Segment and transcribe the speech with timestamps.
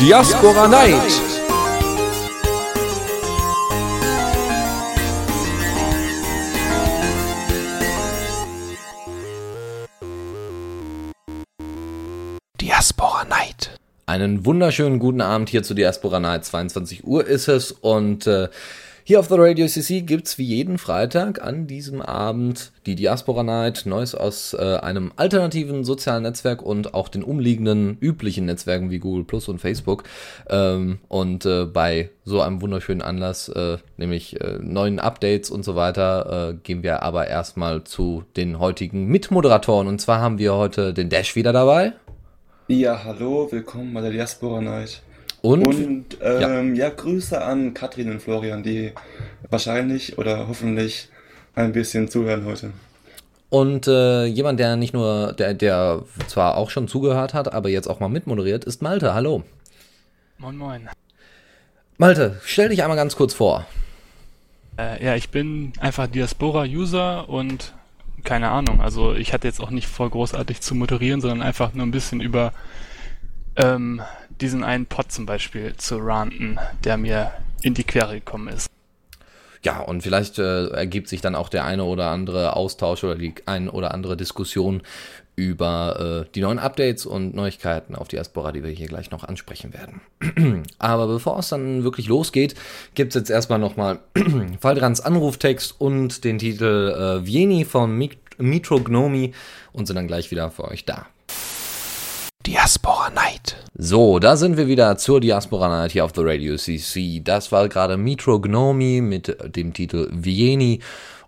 [0.00, 1.20] Diaspora Night.
[12.58, 13.76] Diaspora Night.
[14.06, 16.46] Einen wunderschönen guten Abend hier zu Diaspora Night.
[16.46, 18.48] 22 Uhr ist es und äh,
[19.04, 23.42] hier auf The Radio CC gibt es wie jeden Freitag an diesem Abend die Diaspora
[23.42, 28.98] Night, Neues aus äh, einem alternativen sozialen Netzwerk und auch den umliegenden üblichen Netzwerken wie
[28.98, 30.04] Google Plus und Facebook.
[30.48, 35.76] Ähm, und äh, bei so einem wunderschönen Anlass, äh, nämlich äh, neuen Updates und so
[35.76, 39.88] weiter, äh, gehen wir aber erstmal zu den heutigen Mitmoderatoren.
[39.88, 41.94] Und zwar haben wir heute den Dash wieder dabei.
[42.68, 45.02] Ja, hallo, willkommen bei der Diaspora Night.
[45.42, 46.90] Und, Und ähm, ja.
[46.90, 48.92] Grüße an Katrin und Florian, die
[49.48, 51.08] wahrscheinlich oder hoffentlich
[51.54, 52.72] ein bisschen zuhören heute.
[53.48, 57.88] Und äh, jemand, der nicht nur, der, der zwar auch schon zugehört hat, aber jetzt
[57.88, 59.12] auch mal mitmoderiert, ist Malte.
[59.14, 59.42] Hallo.
[60.38, 60.88] Moin, moin.
[61.98, 63.66] Malte, stell dich einmal ganz kurz vor.
[64.78, 67.74] Äh, ja, ich bin einfach Diaspora-User und
[68.24, 68.80] keine Ahnung.
[68.80, 72.20] Also ich hatte jetzt auch nicht vor, großartig zu moderieren, sondern einfach nur ein bisschen
[72.20, 72.52] über
[73.56, 74.00] ähm,
[74.40, 78.68] diesen einen Pod zum Beispiel zu ranten, der mir in die Quere gekommen ist.
[79.62, 83.34] Ja, und vielleicht äh, ergibt sich dann auch der eine oder andere Austausch oder die
[83.44, 84.82] ein oder andere Diskussion
[85.36, 89.74] über äh, die neuen Updates und Neuigkeiten auf Diaspora, die wir hier gleich noch ansprechen
[89.74, 90.64] werden.
[90.78, 92.54] Aber bevor es dann wirklich losgeht,
[92.94, 93.98] gibt es jetzt erstmal nochmal
[94.60, 99.34] Faldrans Anruftext und den Titel äh, Vieni von Mit Mitrognomi
[99.72, 101.06] und sind dann gleich wieder für euch da.
[102.46, 103.10] Diaspora.
[103.82, 107.22] So, da sind wir wieder zur Diaspora Night hier auf The Radio CC.
[107.24, 110.80] Das war gerade Mitro Gnomi mit dem Titel Vieni.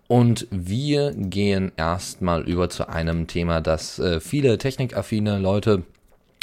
[0.07, 5.85] Und wir gehen erstmal über zu einem Thema, das äh, viele technikaffine Leute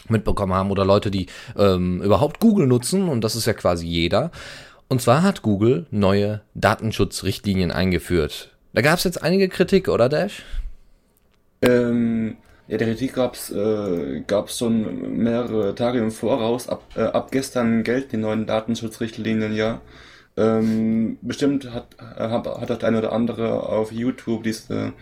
[0.08, 3.08] mitbekommen haben oder Leute, die ähm, überhaupt Google nutzen.
[3.08, 4.32] Und das ist ja quasi jeder.
[4.88, 8.50] Und zwar hat Google neue Datenschutzrichtlinien eingeführt.
[8.74, 10.42] Da gab es jetzt einige Kritik, oder Dash?
[11.62, 12.38] Ähm,
[12.70, 16.70] ja, der Kritik gab es äh, gab's schon mehrere Tage im Voraus.
[16.70, 19.82] Ab, äh, ab gestern gelten die neuen Datenschutzrichtlinien ja.
[20.38, 24.94] Ähm, bestimmt hat, hat, hat das eine oder andere auf YouTube diese,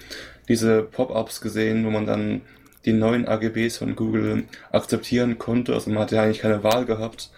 [0.47, 2.41] diese Pop-ups gesehen, wo man dann
[2.85, 5.73] die neuen AGBs von Google akzeptieren konnte.
[5.73, 7.31] Also man hatte ja eigentlich keine Wahl gehabt.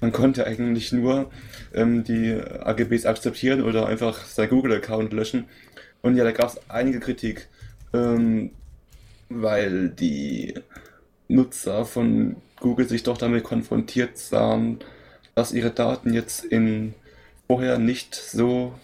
[0.00, 1.30] Man konnte eigentlich nur
[1.74, 5.44] ähm, die AGBs akzeptieren oder einfach sein Google-Account löschen.
[6.00, 7.48] Und ja, da gab es einige Kritik.
[7.92, 8.52] Ähm,
[9.28, 10.54] weil die
[11.28, 14.78] Nutzer von Google sich doch damit konfrontiert sahen,
[15.34, 16.94] dass ihre Daten jetzt in
[17.46, 18.74] vorher nicht so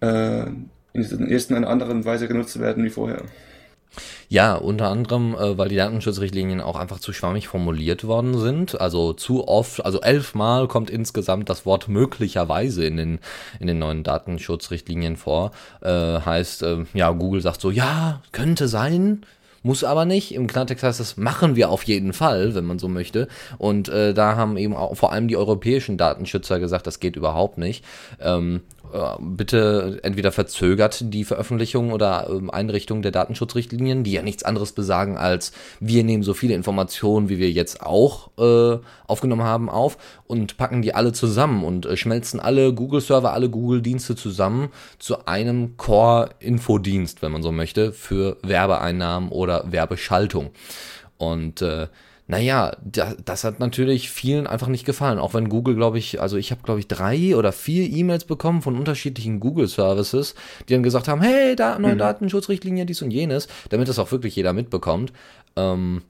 [0.00, 0.46] äh,
[0.92, 3.22] in einer anderen Weise genutzt werden wie vorher.
[4.34, 8.80] Ja, unter anderem, äh, weil die Datenschutzrichtlinien auch einfach zu schwammig formuliert worden sind.
[8.80, 13.18] Also zu oft, also elfmal kommt insgesamt das Wort möglicherweise in den,
[13.60, 15.52] in den neuen Datenschutzrichtlinien vor.
[15.82, 19.24] Äh, heißt, äh, ja, Google sagt so, ja, könnte sein,
[19.62, 20.34] muss aber nicht.
[20.34, 23.28] Im Klartext heißt das, machen wir auf jeden Fall, wenn man so möchte.
[23.58, 27.56] Und äh, da haben eben auch vor allem die europäischen Datenschützer gesagt, das geht überhaupt
[27.56, 27.84] nicht.
[28.20, 28.73] Ähm, äh,
[29.20, 35.16] bitte entweder verzögert die Veröffentlichung oder ähm, Einrichtung der Datenschutzrichtlinien, die ja nichts anderes besagen
[35.16, 40.56] als wir nehmen so viele Informationen, wie wir jetzt auch äh, aufgenommen haben, auf und
[40.56, 44.68] packen die alle zusammen und äh, schmelzen alle Google-Server, alle Google-Dienste zusammen
[44.98, 50.50] zu einem Core-Infodienst, wenn man so möchte, für Werbeeinnahmen oder Werbeschaltung.
[51.18, 51.88] Und äh,
[52.26, 55.18] naja, da, das hat natürlich vielen einfach nicht gefallen.
[55.18, 58.62] Auch wenn Google, glaube ich, also ich habe, glaube ich, drei oder vier E-Mails bekommen
[58.62, 60.34] von unterschiedlichen Google-Services,
[60.68, 61.98] die dann gesagt haben, hey, da neue mhm.
[61.98, 65.12] Datenschutzrichtlinie, dies und jenes, damit das auch wirklich jeder mitbekommt.
[65.56, 66.02] Ähm,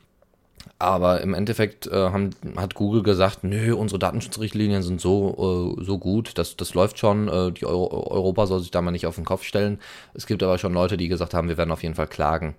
[0.78, 5.98] aber im Endeffekt äh, haben, hat Google gesagt, nö, unsere Datenschutzrichtlinien sind so, äh, so
[5.98, 9.16] gut, das, das läuft schon, äh, die Euro Europa soll sich da mal nicht auf
[9.16, 9.80] den Kopf stellen.
[10.14, 12.54] Es gibt aber schon Leute, die gesagt haben, wir werden auf jeden Fall klagen.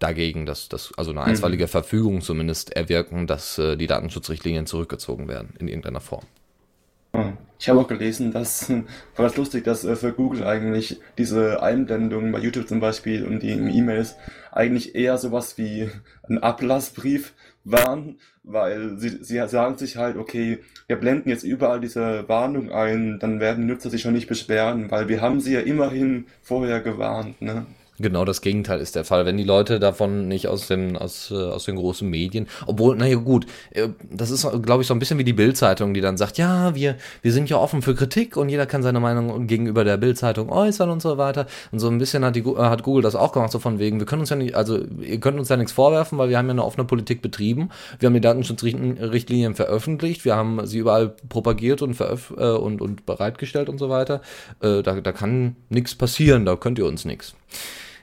[0.00, 1.68] Dagegen, dass das also eine einstweilige mhm.
[1.68, 6.24] Verfügung zumindest erwirken, dass äh, die Datenschutzrichtlinien zurückgezogen werden in irgendeiner Form.
[7.58, 8.70] Ich habe auch gelesen, dass
[9.16, 13.42] war das lustig, dass äh, für Google eigentlich diese Einblendungen bei YouTube zum Beispiel und
[13.42, 14.16] die E-Mails
[14.50, 15.90] eigentlich eher sowas wie
[16.28, 22.26] ein Ablassbrief waren, weil sie, sie sagen sich halt, okay, wir blenden jetzt überall diese
[22.26, 25.60] Warnung ein, dann werden die Nutzer sich schon nicht beschweren, weil wir haben sie ja
[25.60, 27.66] immerhin vorher gewarnt, ne?
[28.00, 29.26] Genau das Gegenteil ist der Fall.
[29.26, 33.16] Wenn die Leute davon nicht aus den, aus, äh, aus den großen Medien, obwohl, naja
[33.16, 36.38] gut, äh, das ist, glaube ich, so ein bisschen wie die Bildzeitung, die dann sagt,
[36.38, 39.98] ja, wir, wir sind ja offen für Kritik und jeder kann seine Meinung gegenüber der
[39.98, 41.46] Bildzeitung äußern und so weiter.
[41.72, 43.98] Und so ein bisschen hat, die, äh, hat Google das auch gemacht, so von wegen,
[43.98, 46.46] wir können uns ja nicht, also ihr könnt uns ja nichts vorwerfen, weil wir haben
[46.46, 47.68] ja eine offene Politik betrieben.
[47.98, 53.04] Wir haben die Datenschutzrichtlinien veröffentlicht, wir haben sie überall propagiert und, veröf äh, und, und
[53.04, 54.22] bereitgestellt und so weiter.
[54.62, 57.34] Äh, da, da kann nichts passieren, da könnt ihr uns nichts.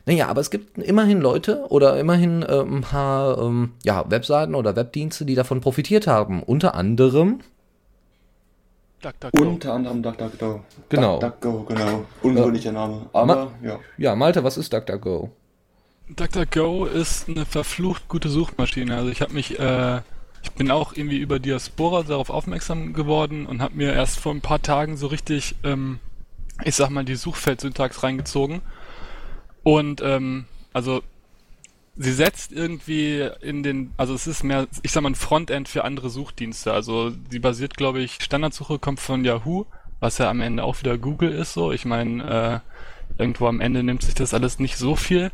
[0.07, 4.77] Naja, aber es gibt immerhin Leute oder immerhin äh, ein paar ähm, ja, Webseiten oder
[4.77, 6.42] Webdienste, die davon profitiert haben.
[6.44, 7.42] Unter anderem.
[9.01, 9.44] DuckDuckGo.
[9.44, 10.62] Unter anderem DuckDuckGo.
[10.88, 11.19] Genau.
[11.19, 12.06] DuckDuckGo, genau.
[12.24, 13.09] Unwürdiger Name.
[13.12, 13.80] Aber, Ma ja.
[13.98, 15.30] Ja, Malte, was ist DuckDuckGo?
[16.07, 18.95] DuckDuckGo ist eine verflucht gute Suchmaschine.
[18.95, 19.98] Also ich habe mich, äh,
[20.42, 24.39] ich bin auch irgendwie über Diaspora darauf aufmerksam geworden und habe mir erst vor ein
[24.39, 26.00] paar Tagen so richtig, ähm,
[26.63, 28.62] ich sag mal, die Suchfeldsyntax reingezogen
[29.68, 31.04] und ähm, also
[31.98, 35.84] sie setzt irgendwie in den, also es ist mehr, ich sag mal, ein Frontend für
[35.84, 36.72] andere Suchdienste.
[36.72, 39.66] Also sie basiert, glaube ich, Standardsuche kommt von Yahoo,
[40.00, 41.52] was ja am Ende auch wieder Google ist.
[41.52, 42.64] So, ich meine,
[43.18, 45.31] äh, irgendwo am Ende nimmt sich das alles nicht so viel,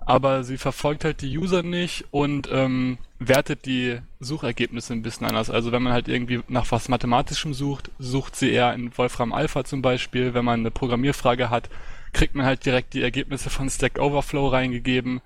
[0.00, 5.48] aber sie verfolgt halt die User nicht und ähm, wertet die Suchergebnisse ein bisschen anders.
[5.48, 9.62] Also wenn man halt irgendwie nach was Mathematischem sucht, sucht sie eher in Wolfram Alpha
[9.62, 10.34] zum Beispiel.
[10.34, 11.70] Wenn man eine Programmierfrage hat,
[12.12, 15.20] kriegt man halt direkt die Ergebnisse von Stack Overflow reingegeben.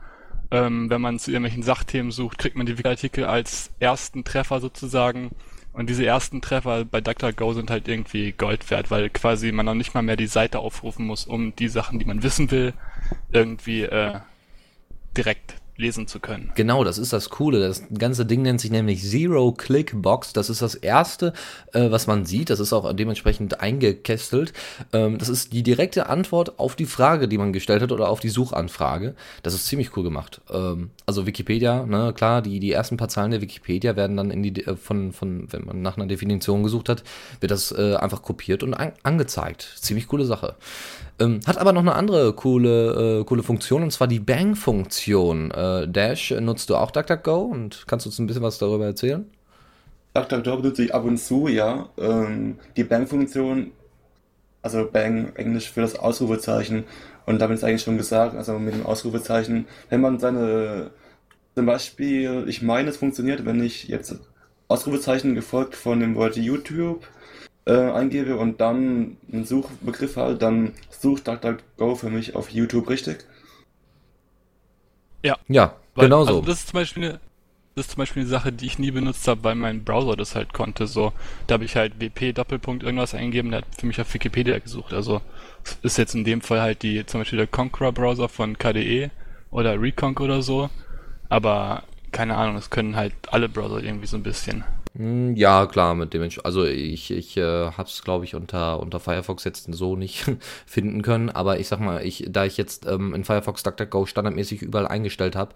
[0.50, 5.30] Ähm, wenn man zu irgendwelchen Sachthemen sucht, kriegt man die Artikel als ersten Treffer sozusagen.
[5.72, 9.74] Und diese ersten Treffer bei DuckDuckGo sind halt irgendwie Gold wert, weil quasi man noch
[9.74, 12.74] nicht mal mehr die Seite aufrufen muss, um die Sachen, die man wissen will,
[13.32, 14.20] irgendwie äh,
[15.16, 16.52] direkt lesen zu können.
[16.54, 17.60] Genau, das ist das Coole.
[17.60, 20.32] Das ganze Ding nennt sich nämlich Zero-Click-Box.
[20.32, 21.32] Das ist das erste,
[21.72, 22.50] äh, was man sieht.
[22.50, 24.52] Das ist auch dementsprechend eingekästelt.
[24.92, 28.20] Ähm, das ist die direkte Antwort auf die Frage, die man gestellt hat oder auf
[28.20, 29.16] die Suchanfrage.
[29.42, 30.40] Das ist ziemlich cool gemacht.
[30.50, 34.42] Ähm, also Wikipedia, ne, klar, die, die ersten paar Zahlen der Wikipedia werden dann in
[34.44, 37.02] die, äh, von, von, wenn man nach einer Definition gesucht hat,
[37.40, 39.74] wird das äh, einfach kopiert und an, angezeigt.
[39.80, 40.54] Ziemlich coole Sache.
[41.20, 45.50] Ähm, hat aber noch eine andere coole, äh, coole Funktion und zwar die Bang-Funktion.
[45.52, 49.24] Äh, Dash, nutzt du auch DuckDuckGo und kannst du uns ein bisschen was darüber erzählen?
[50.14, 51.88] DuckDuckGo benutze ich ab und zu, ja.
[51.98, 53.70] Ähm, die Bang-Funktion,
[54.62, 56.84] also Bang, Englisch für das Ausrufezeichen.
[57.26, 60.90] Und damit ist eigentlich schon gesagt, also mit dem Ausrufezeichen, wenn man seine,
[61.54, 64.16] zum Beispiel, ich meine, es funktioniert, wenn ich jetzt
[64.66, 67.06] Ausrufezeichen gefolgt von dem Wort YouTube
[67.66, 73.24] äh, eingebe und dann einen Suchbegriff halt, dann sucht DuckDuckGo für mich auf YouTube, richtig?
[75.22, 75.38] Ja.
[75.48, 76.36] Ja, weil, genau so.
[76.36, 77.20] Also das ist zum Beispiel eine,
[77.74, 80.34] das ist zum Beispiel eine Sache, die ich nie benutzt habe, weil mein Browser das
[80.34, 80.86] halt konnte.
[80.86, 81.12] So,
[81.46, 84.92] da habe ich halt WP Doppelpunkt irgendwas eingegeben, der hat für mich auf Wikipedia gesucht.
[84.92, 85.22] Also
[85.82, 89.10] ist jetzt in dem Fall halt die zum Beispiel der Conqueror Browser von KDE
[89.50, 90.68] oder Reconq oder so.
[91.30, 91.84] Aber
[92.14, 94.64] keine Ahnung, das können halt alle Browser irgendwie so ein bisschen.
[94.96, 99.00] Hm, ja, klar, mit dem Also ich, ich äh, habe es, glaube ich, unter, unter
[99.00, 100.24] Firefox jetzt so nicht
[100.66, 101.28] finden können.
[101.28, 105.34] Aber ich sag mal, ich, da ich jetzt ähm, in Firefox DuckDuckGo standardmäßig überall eingestellt
[105.34, 105.54] habe,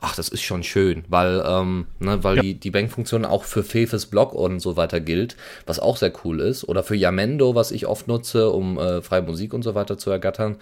[0.00, 2.42] ach, das ist schon schön, weil, ähm, ne, weil ja.
[2.42, 5.36] die, die Bankfunktion auch für Fefes Blog und so weiter gilt,
[5.66, 6.64] was auch sehr cool ist.
[6.64, 10.10] Oder für Yamendo, was ich oft nutze, um äh, freie Musik und so weiter zu
[10.10, 10.56] ergattern.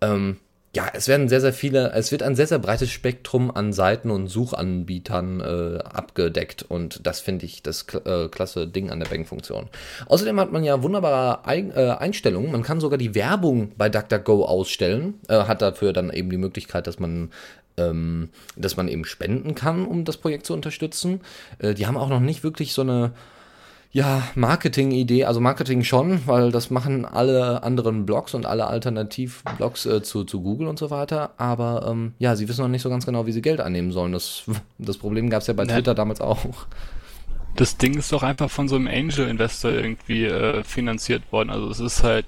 [0.00, 0.36] Ähm,
[0.74, 4.10] ja, es werden sehr, sehr viele, es wird ein sehr, sehr breites Spektrum an Seiten
[4.10, 9.68] und Suchanbietern äh, abgedeckt und das finde ich das äh, klasse Ding an der Bang-Funktion.
[10.06, 12.50] Außerdem hat man ja wunderbare Ein äh, Einstellungen.
[12.50, 16.86] Man kann sogar die Werbung bei DuckDuckGo ausstellen, äh, hat dafür dann eben die Möglichkeit,
[16.86, 17.30] dass man
[17.76, 21.20] ähm, dass man eben spenden kann, um das Projekt zu unterstützen.
[21.58, 23.12] Äh, die haben auch noch nicht wirklich so eine
[23.94, 30.02] ja, Marketing-Idee, also Marketing schon, weil das machen alle anderen Blogs und alle Alternativ-Blogs äh,
[30.02, 31.30] zu, zu Google und so weiter.
[31.36, 34.10] Aber ähm, ja, sie wissen noch nicht so ganz genau, wie sie Geld annehmen sollen.
[34.10, 34.42] Das,
[34.78, 35.74] das Problem gab es ja bei ja.
[35.74, 36.66] Twitter damals auch.
[37.54, 41.50] Das Ding ist doch einfach von so einem Angel-Investor irgendwie äh, finanziert worden.
[41.50, 42.26] Also es ist halt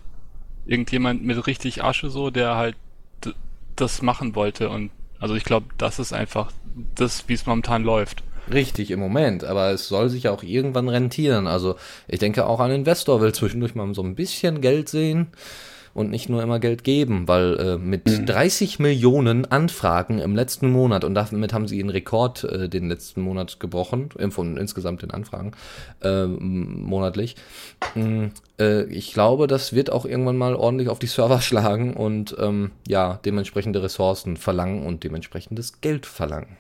[0.67, 2.77] irgendjemand mit richtig Asche so, der halt
[3.75, 4.69] das machen wollte.
[4.71, 6.53] Und also ich glaube, das ist einfach
[6.95, 8.23] das, wie es momentan läuft.
[8.53, 11.47] Richtig, im Moment, aber es soll sich auch irgendwann rentieren.
[11.47, 11.77] Also
[12.07, 15.29] ich denke auch ein Investor will zwischendurch mal so ein bisschen Geld sehen
[15.97, 18.27] und nicht nur immer Geld geben, weil äh, mit mhm.
[18.27, 23.23] 30 Millionen Anfragen im letzten Monat und damit haben sie ihren Rekord äh, den letzten
[23.23, 25.53] Monat gebrochen, von insgesamt den Anfragen
[26.03, 27.37] äh, monatlich.
[27.95, 28.27] Mm,
[28.61, 32.73] äh, ich glaube, das wird auch irgendwann mal ordentlich auf die Server schlagen und ähm,
[32.87, 36.59] ja, dementsprechende Ressourcen verlangen und dementsprechendes Geld verlangen.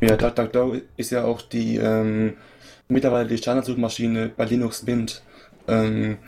[0.00, 2.36] Ja, DuckDuckGo ist ja auch die ähm,
[2.88, 5.22] mittlerweile die Standardsuchmaschine bei Linux Mint.
[5.66, 6.18] Ähm,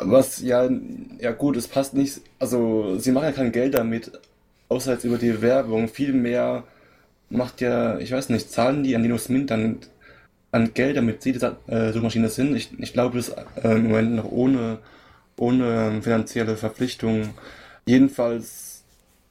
[0.00, 0.68] Was ja,
[1.18, 2.20] ja gut, es passt nicht.
[2.38, 4.12] Also, sie machen ja kein Geld damit,
[4.68, 5.88] außer jetzt über die Werbung.
[5.88, 6.64] Vielmehr
[7.30, 9.78] macht ja, ich weiß nicht, zahlen die an Linus Mint dann
[10.52, 12.54] an Geld, damit sie die äh, Suchmaschine sind.
[12.56, 14.78] Ich, ich glaube, das äh, im Moment noch ohne,
[15.36, 17.30] ohne finanzielle Verpflichtung.
[17.86, 18.84] Jedenfalls,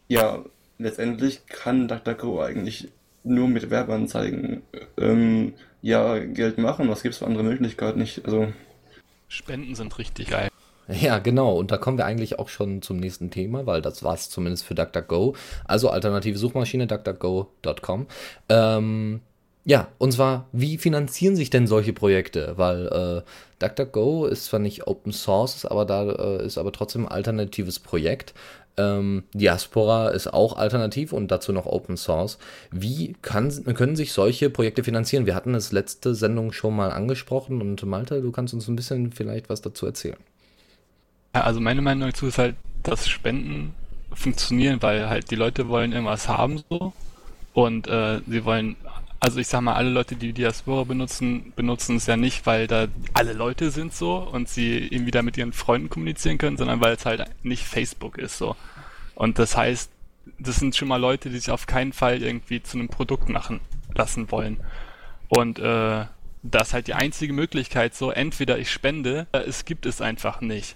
[0.08, 0.44] ja,
[0.84, 2.90] letztendlich kann DuckDuckGo eigentlich
[3.24, 4.62] nur mit Werbeanzeigen
[4.98, 6.90] ähm, ja Geld machen.
[6.90, 8.00] Was gibt es für andere Möglichkeiten?
[8.00, 8.26] nicht?
[8.26, 8.48] also
[9.28, 10.50] Spenden sind richtig geil.
[10.88, 11.58] Ja, genau.
[11.58, 14.66] Und da kommen wir eigentlich auch schon zum nächsten Thema, weil das war es zumindest
[14.66, 15.34] für DuckDuckGo.
[15.64, 18.08] Also alternative Suchmaschine, duckduckgo.com.
[18.50, 19.22] Ähm,
[19.66, 22.58] ja, und zwar, wie finanzieren sich denn solche Projekte?
[22.58, 23.22] Weil äh,
[23.60, 28.34] DuckDuckGo ist zwar nicht Open Source, aber da äh, ist aber trotzdem ein alternatives Projekt.
[28.76, 32.40] Ähm, Diaspora ist auch alternativ und dazu noch Open Source.
[32.72, 35.26] Wie kann, können sich solche Projekte finanzieren?
[35.26, 39.12] Wir hatten es letzte Sendung schon mal angesprochen und Malte, du kannst uns ein bisschen
[39.12, 40.18] vielleicht was dazu erzählen.
[41.36, 43.76] Ja, also meine Meinung dazu ist halt, dass Spenden
[44.12, 46.94] funktionieren, weil halt die Leute wollen irgendwas haben so
[47.54, 48.76] und äh, sie wollen
[49.24, 52.88] also ich sag mal, alle Leute, die Diaspora benutzen, benutzen es ja nicht, weil da
[53.14, 56.96] alle Leute sind so und sie irgendwie da mit ihren Freunden kommunizieren können, sondern weil
[56.96, 58.58] es halt nicht Facebook ist so.
[59.16, 59.90] Und das heißt,
[60.40, 63.62] das sind schon mal Leute, die sich auf keinen Fall irgendwie zu einem Produkt machen
[63.96, 64.58] lassen wollen.
[65.30, 66.06] Und äh,
[66.42, 70.76] das ist halt die einzige Möglichkeit so, entweder ich spende, es gibt es einfach nicht.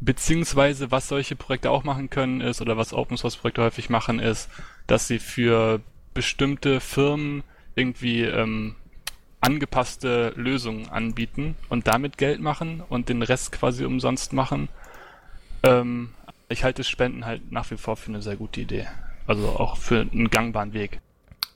[0.00, 4.18] Beziehungsweise, was solche Projekte auch machen können, ist, oder was Open Source Projekte häufig machen,
[4.18, 4.48] ist,
[4.86, 5.82] dass sie für
[6.14, 7.42] bestimmte Firmen
[7.76, 8.74] irgendwie ähm,
[9.40, 14.68] angepasste Lösungen anbieten und damit Geld machen und den Rest quasi umsonst machen.
[15.62, 16.10] Ähm,
[16.48, 18.86] ich halte Spenden halt nach wie vor für eine sehr gute Idee.
[19.26, 21.00] Also auch für einen gangbaren Weg.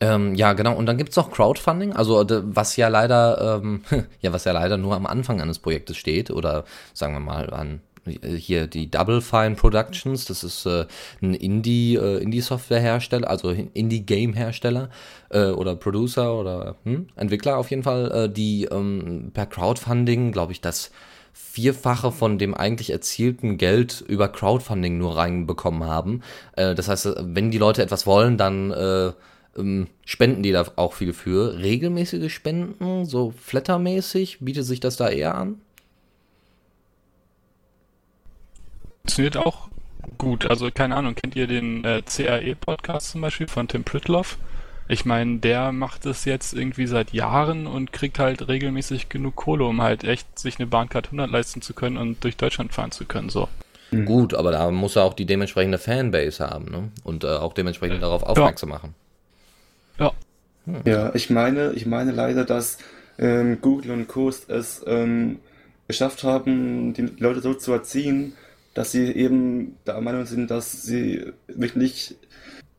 [0.00, 0.74] Ähm, ja, genau.
[0.74, 2.24] Und dann gibt's auch Crowdfunding, also
[2.54, 3.82] was ja leider, ähm,
[4.20, 7.80] ja, was ja leider nur am Anfang eines Projektes steht oder sagen wir mal an
[8.06, 10.86] hier die Double Fine Productions, das ist äh,
[11.22, 14.90] ein Indie, äh, Indie-Software-Hersteller, also Indie-Game-Hersteller
[15.30, 20.52] äh, oder Producer oder hm, Entwickler auf jeden Fall, äh, die ähm, per Crowdfunding, glaube
[20.52, 20.90] ich, das
[21.32, 26.22] Vierfache von dem eigentlich erzielten Geld über Crowdfunding nur reinbekommen haben.
[26.56, 29.12] Äh, das heißt, wenn die Leute etwas wollen, dann äh,
[29.56, 31.58] ähm, spenden die da auch viel für.
[31.58, 35.60] Regelmäßige Spenden, so flattermäßig, bietet sich das da eher an?
[39.02, 39.68] Funktioniert auch
[40.18, 40.48] gut.
[40.48, 44.38] Also keine Ahnung, kennt ihr den äh, CRE-Podcast zum Beispiel von Tim Pritloff?
[44.88, 49.64] Ich meine, der macht es jetzt irgendwie seit Jahren und kriegt halt regelmäßig genug Kohle,
[49.64, 53.04] um halt echt sich eine Bahncard 100 leisten zu können und durch Deutschland fahren zu
[53.04, 53.48] können, so.
[53.92, 54.04] Mhm.
[54.04, 56.88] Gut, aber da muss er auch die dementsprechende Fanbase haben, ne?
[57.04, 58.74] Und äh, auch dementsprechend äh, darauf aufmerksam ja.
[58.74, 58.94] machen.
[59.98, 60.12] Ja.
[60.66, 60.80] Hm.
[60.84, 62.78] Ja, ich meine, ich meine leider, dass
[63.18, 65.38] ähm, Google und Coast es ähm,
[65.86, 68.34] geschafft haben, die Leute so zu erziehen,
[68.74, 72.16] dass sie eben der Meinung sind, dass sie wirklich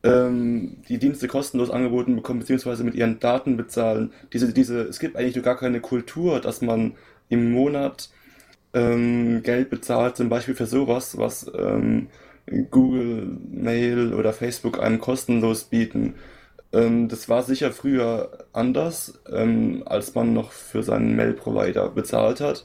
[0.02, 4.12] ähm, die Dienste kostenlos angeboten bekommen, beziehungsweise mit ihren Daten bezahlen.
[4.32, 6.92] Diese, diese, es gibt eigentlich gar keine Kultur, dass man
[7.28, 8.10] im Monat
[8.74, 12.08] ähm, Geld bezahlt, zum Beispiel für sowas, was ähm,
[12.70, 16.14] Google, Mail oder Facebook einem kostenlos bieten.
[16.72, 22.64] Ähm, das war sicher früher anders, ähm, als man noch für seinen Mail-Provider bezahlt hat.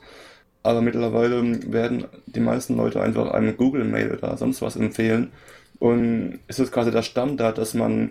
[0.68, 5.32] Aber mittlerweile werden die meisten Leute einfach einem Google-Mail oder sonst was empfehlen.
[5.80, 8.10] Und es ist quasi der Standard, dass man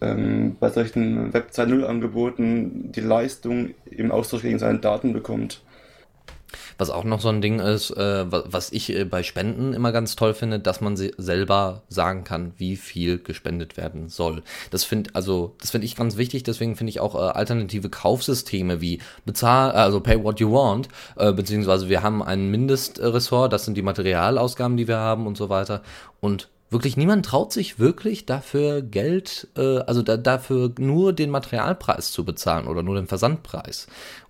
[0.00, 5.62] ähm, bei solchen Web 2.0 Angeboten die Leistung im Austausch gegen seine Daten bekommt.
[6.78, 10.16] Was auch noch so ein Ding ist, äh, was ich äh, bei Spenden immer ganz
[10.16, 14.42] toll finde, dass man selber sagen kann, wie viel gespendet werden soll.
[14.70, 16.42] Das finde also das finde ich ganz wichtig.
[16.42, 21.32] Deswegen finde ich auch äh, alternative Kaufsysteme wie bezahl, also Pay What You Want, äh,
[21.32, 25.82] beziehungsweise wir haben ein Mindestressort, das sind die Materialausgaben, die wir haben und so weiter.
[26.20, 32.12] Und wirklich niemand traut sich wirklich dafür Geld, äh, also da, dafür nur den Materialpreis
[32.12, 33.86] zu bezahlen oder nur den Versandpreis.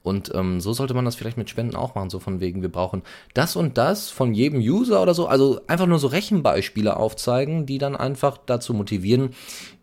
[0.09, 2.73] Und ähm, so sollte man das vielleicht mit Spenden auch machen, so von wegen, wir
[2.73, 3.03] brauchen
[3.35, 5.29] das und das von jedem User oder so.
[5.29, 9.31] Also einfach nur so Rechenbeispiele aufzeigen, die dann einfach dazu motivieren,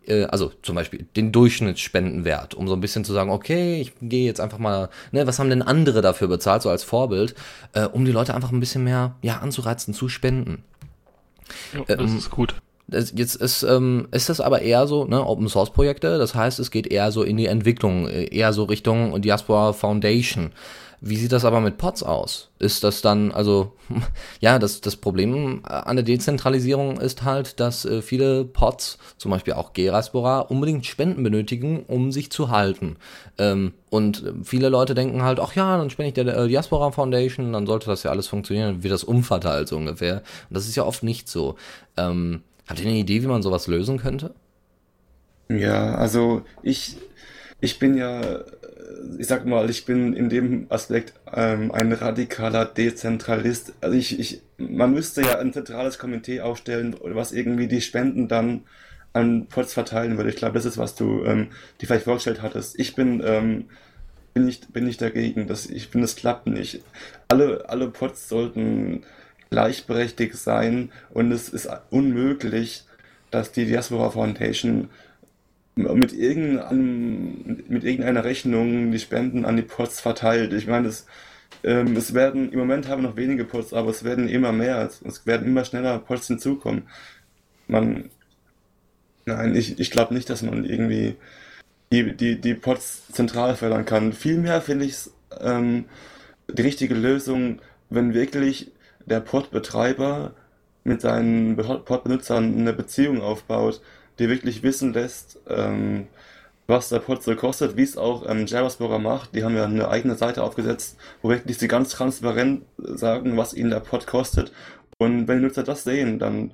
[0.06, 4.26] äh, also zum Beispiel den Durchschnittsspendenwert, um so ein bisschen zu sagen, okay, ich gehe
[4.26, 7.34] jetzt einfach mal, ne, was haben denn andere dafür bezahlt, so als Vorbild,
[7.72, 10.64] äh, um die Leute einfach ein bisschen mehr, ja, anzureizen zu spenden.
[11.72, 12.56] Ja, das ähm, ist gut.
[12.88, 16.60] Das, jetzt ist, ähm, ist das aber eher so, ne, Open Source Projekte, das heißt,
[16.60, 20.52] es geht eher so in die Entwicklung, äh, eher so Richtung Diaspora Foundation.
[21.00, 22.48] Wie sieht das aber mit Pods aus?
[22.58, 23.72] Ist das dann, also,
[24.40, 29.54] ja, das, das Problem an der Dezentralisierung ist halt, dass äh, viele Pods, zum Beispiel
[29.54, 32.96] auch Geraspora, unbedingt Spenden benötigen, um sich zu halten.
[33.36, 37.52] Ähm, und viele Leute denken halt, ach ja, dann spende ich der äh, Diaspora Foundation,
[37.52, 40.22] dann sollte das ja alles funktionieren, dann wird das umverteilt so ungefähr.
[40.48, 41.56] Und das ist ja oft nicht so.
[41.96, 44.34] Ähm, habt ihr eine Idee, wie man sowas lösen könnte?
[45.48, 46.96] Ja, also ich,
[47.60, 48.40] ich bin ja,
[49.18, 53.74] ich sag mal, ich bin in dem Aspekt ähm, ein radikaler Dezentralist.
[53.80, 58.62] Also ich, ich, man müsste ja ein zentrales Komitee aufstellen, was irgendwie die Spenden dann
[59.12, 60.30] an Pots verteilen würde.
[60.30, 61.48] Ich glaube, das ist, was du ähm,
[61.80, 62.78] dir vielleicht vorgestellt hattest.
[62.78, 63.64] Ich bin, ähm,
[64.34, 65.46] bin nicht, bin nicht dagegen.
[65.46, 66.82] Das, ich finde, es klappt nicht.
[67.28, 69.04] Alle, alle Pots sollten
[69.50, 72.84] gleichberechtigt sein und es ist unmöglich,
[73.30, 74.88] dass die Diaspora Foundation
[75.76, 80.52] mit, irgendeinem, mit irgendeiner Rechnung die Spenden an die Pots verteilt.
[80.52, 81.06] Ich meine, es,
[81.62, 84.88] ähm, es werden, im Moment haben wir noch wenige Pots, aber es werden immer mehr,
[85.04, 86.84] es werden immer schneller Pots hinzukommen.
[87.68, 88.10] Man,
[89.26, 91.16] nein, ich, ich glaube nicht, dass man irgendwie
[91.92, 94.12] die, die, die Pots zentral fördern kann.
[94.12, 95.84] Vielmehr finde ich es ähm,
[96.48, 97.60] die richtige Lösung,
[97.90, 98.72] wenn wirklich
[99.06, 100.32] der Pod-Betreiber
[100.84, 103.80] mit seinen Pod-Benutzern eine Beziehung aufbaut
[104.18, 106.08] die wirklich wissen lässt, ähm,
[106.66, 109.34] was der Pod so kostet, wie es auch ähm, Javasborer macht.
[109.34, 113.70] Die haben ja eine eigene Seite aufgesetzt, wo wirklich sie ganz transparent sagen, was ihnen
[113.70, 114.52] der Pod kostet.
[114.98, 116.52] Und wenn die Nutzer das sehen, dann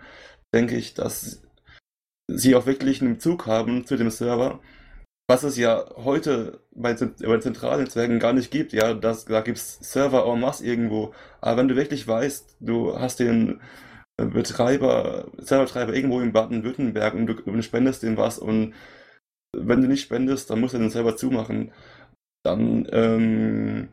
[0.54, 1.42] denke ich, dass
[2.28, 4.61] sie auch wirklich einen Bezug haben zu dem Server,
[5.28, 8.72] was es ja heute bei, bei Zentralnetzwerken gar nicht gibt.
[8.72, 11.14] Ja, das, da gibt es Server en masse irgendwo.
[11.40, 13.60] Aber wenn du wirklich weißt, du hast den
[14.16, 18.74] Betreiber, Serverbetreiber irgendwo in Baden-Württemberg und du, du spendest dem was und
[19.56, 21.72] wenn du nicht spendest, dann musst du den Server zumachen.
[22.44, 23.88] Dann ähm,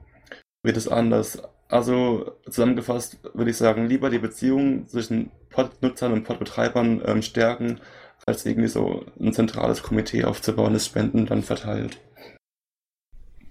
[0.64, 1.42] wird es anders.
[1.68, 7.80] Also zusammengefasst würde ich sagen, lieber die Beziehung zwischen Pod-Nutzern und Pod-Betreibern ähm, stärken,
[8.26, 12.00] als irgendwie so ein zentrales Komitee aufzubauen, das Spenden dann verteilt.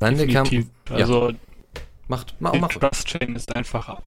[0.01, 0.67] Definitiv.
[0.91, 1.37] Also ja.
[2.07, 2.69] macht, mach, mach.
[2.69, 4.01] Trust Chain ist einfach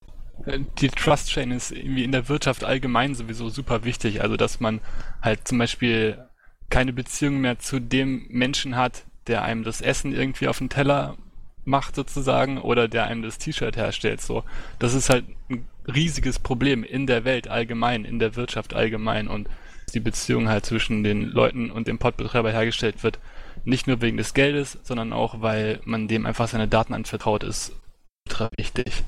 [0.80, 4.22] die Trust Chain ist irgendwie in der Wirtschaft allgemein sowieso super wichtig.
[4.22, 4.82] Also, dass man
[5.22, 6.18] halt zum Beispiel
[6.70, 11.18] keine Beziehung mehr zu dem Menschen hat, der einem das Essen irgendwie auf den Teller
[11.63, 14.22] macht sozusagen oder der einem das T-Shirt herstellt.
[14.22, 14.44] So,
[14.80, 19.47] das ist halt ein riesiges Problem in der Welt allgemein, in der Wirtschaft allgemein und
[19.91, 23.19] die Beziehung halt zwischen den Leuten und dem Podbetreiber hergestellt wird.
[23.63, 27.73] Nicht nur wegen des Geldes, sondern auch, weil man dem einfach seine Daten anvertraut ist,
[28.27, 29.04] ultra wichtig.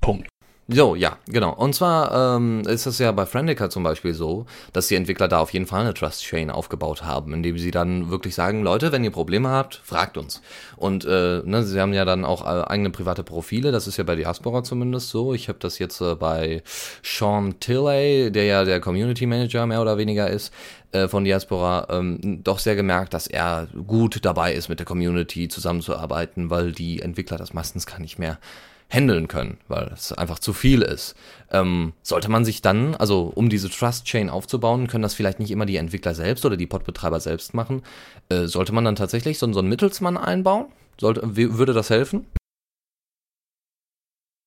[0.00, 0.28] Punkt.
[0.68, 1.54] So, ja, genau.
[1.54, 5.38] Und zwar ähm, ist es ja bei Friendica zum Beispiel so, dass die Entwickler da
[5.38, 9.04] auf jeden Fall eine Trust Chain aufgebaut haben, indem sie dann wirklich sagen, Leute, wenn
[9.04, 10.42] ihr Probleme habt, fragt uns.
[10.76, 14.02] Und äh, ne, sie haben ja dann auch äh, eigene private Profile, das ist ja
[14.02, 15.34] bei Diaspora zumindest so.
[15.34, 16.64] Ich habe das jetzt äh, bei
[17.00, 20.52] Sean Tilley, der ja der Community Manager mehr oder weniger ist,
[20.90, 25.46] äh, von Diaspora ähm, doch sehr gemerkt, dass er gut dabei ist, mit der Community
[25.46, 28.40] zusammenzuarbeiten, weil die Entwickler das meistens gar nicht mehr
[28.88, 31.16] handeln können, weil es einfach zu viel ist.
[31.50, 35.50] Ähm, sollte man sich dann, also um diese Trust Chain aufzubauen, können das vielleicht nicht
[35.50, 37.82] immer die Entwickler selbst oder die Podbetreiber selbst machen.
[38.28, 40.66] Äh, sollte man dann tatsächlich so, so einen Mittelsmann einbauen?
[40.98, 42.26] Sollte, würde das helfen?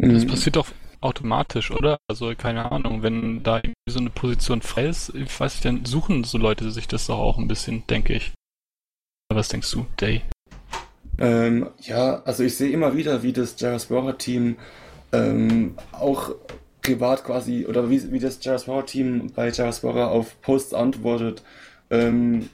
[0.02, 0.68] Das passiert doch
[1.02, 1.98] automatisch, oder?
[2.08, 5.86] Also keine Ahnung, wenn da irgendwie so eine Position frei ist, ich weiß nicht, dann
[5.86, 8.32] suchen so Leute sich das doch auch ein bisschen, denke ich.
[9.32, 10.24] Was denkst du, Day?
[11.20, 14.56] Ähm, ja, also ich sehe immer wieder, wie das Jarosbora-Team
[15.12, 16.36] ähm, auch
[16.82, 21.44] privat quasi, oder wie, wie das Jarosbora-Team bei Jarosbora auf Posts antwortet.
[21.90, 22.50] Ähm,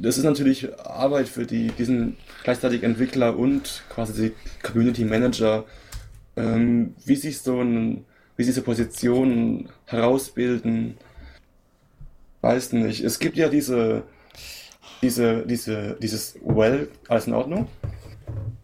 [0.00, 5.64] das ist natürlich Arbeit für die, diesen gleichzeitig Entwickler und quasi die Community Manager,
[6.36, 10.96] ähm, wie sich so ein, wie diese Positionen herausbilden.
[12.40, 13.04] Weiß nicht.
[13.04, 14.04] Es gibt ja diese
[15.04, 17.68] diese, diese, dieses Well, alles in Ordnung?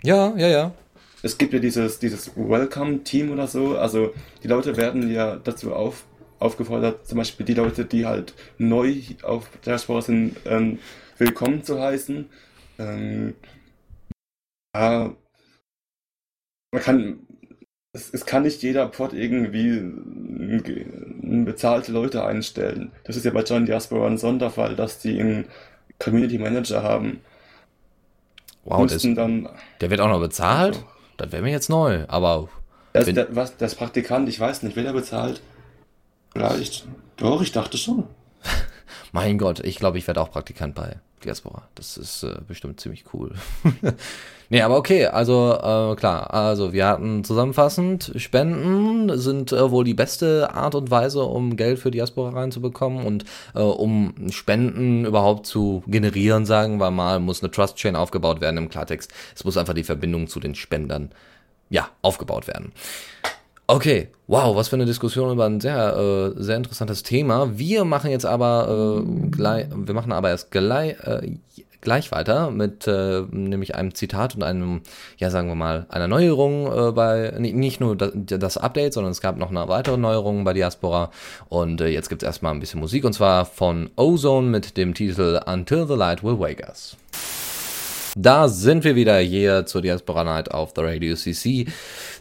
[0.03, 0.75] Ja, ja, ja.
[1.23, 3.77] Es gibt ja dieses, dieses Welcome-Team oder so.
[3.77, 6.07] Also die Leute werden ja dazu auf,
[6.39, 10.79] aufgefordert, zum Beispiel die Leute, die halt neu auf der Sport sind, ähm,
[11.19, 12.31] willkommen zu heißen.
[12.79, 13.35] Ähm,
[14.75, 15.15] ja,
[16.73, 17.19] man kann,
[17.93, 19.83] es, es, kann nicht jeder Pod irgendwie
[21.45, 22.93] bezahlte Leute einstellen.
[23.05, 25.45] Das ist ja bei John Diaspora ein Sonderfall, dass die in
[26.01, 27.21] Community Manager haben.
[28.65, 29.49] Wow, das, dann,
[29.81, 30.75] der wird auch noch bezahlt?
[30.75, 32.49] Also, das wäre mir jetzt neu, aber.
[32.93, 35.41] Das, wenn, der, was, das Praktikant, ich weiß nicht, wer der bezahlt.
[36.33, 36.87] Vielleicht.
[37.17, 38.05] Doch, ich dachte schon.
[39.13, 41.69] Mein Gott, ich glaube, ich werde auch Praktikant bei Diaspora.
[41.75, 43.35] Das ist äh, bestimmt ziemlich cool.
[44.49, 49.95] nee, aber okay, also äh, klar, also wir hatten zusammenfassend, Spenden sind äh, wohl die
[49.95, 55.83] beste Art und Weise, um Geld für Diaspora reinzubekommen und äh, um Spenden überhaupt zu
[55.87, 59.13] generieren, sagen wir mal, muss eine Trust Chain aufgebaut werden im Klartext.
[59.35, 61.11] Es muss einfach die Verbindung zu den Spendern,
[61.69, 62.73] ja, aufgebaut werden.
[63.71, 67.57] Okay, wow, was für eine Diskussion über ein sehr, äh, sehr interessantes Thema.
[67.57, 71.37] Wir machen jetzt aber äh, gleich, wir machen aber erst gleich, äh,
[71.81, 74.81] gleich weiter mit äh, nämlich einem Zitat und einem,
[75.19, 79.21] ja sagen wir mal, einer Neuerung äh, bei, nicht nur das, das Update, sondern es
[79.21, 81.13] gab noch eine weitere Neuerung bei Diaspora
[81.49, 84.95] und äh, jetzt gibt es erstmal ein bisschen Musik und zwar von Ozone mit dem
[84.95, 86.97] Titel Until the Light Will Wake Us.
[88.17, 91.67] Da sind wir wieder hier zur Diaspora Night auf the Radio CC.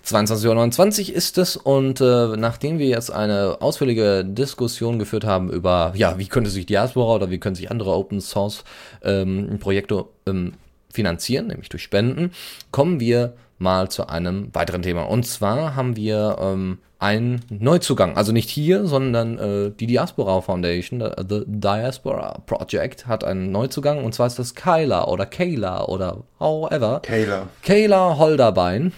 [0.06, 5.94] 22.29 Uhr ist es und äh, nachdem wir jetzt eine ausführliche Diskussion geführt haben über,
[5.96, 8.64] ja, wie könnte sich Diaspora oder wie können sich andere Open Source
[9.04, 10.54] ähm, Projekte ähm,
[10.92, 12.32] finanzieren, nämlich durch Spenden,
[12.72, 15.04] kommen wir mal zu einem weiteren Thema.
[15.04, 21.00] Und zwar haben wir ähm, einen Neuzugang, also nicht hier, sondern äh, die Diaspora Foundation,
[21.00, 26.24] the, the Diaspora Project, hat einen Neuzugang und zwar ist das Kyla oder Kayla oder
[26.40, 27.00] however.
[27.02, 27.48] Kayla.
[27.64, 28.92] Kayla Holderbein,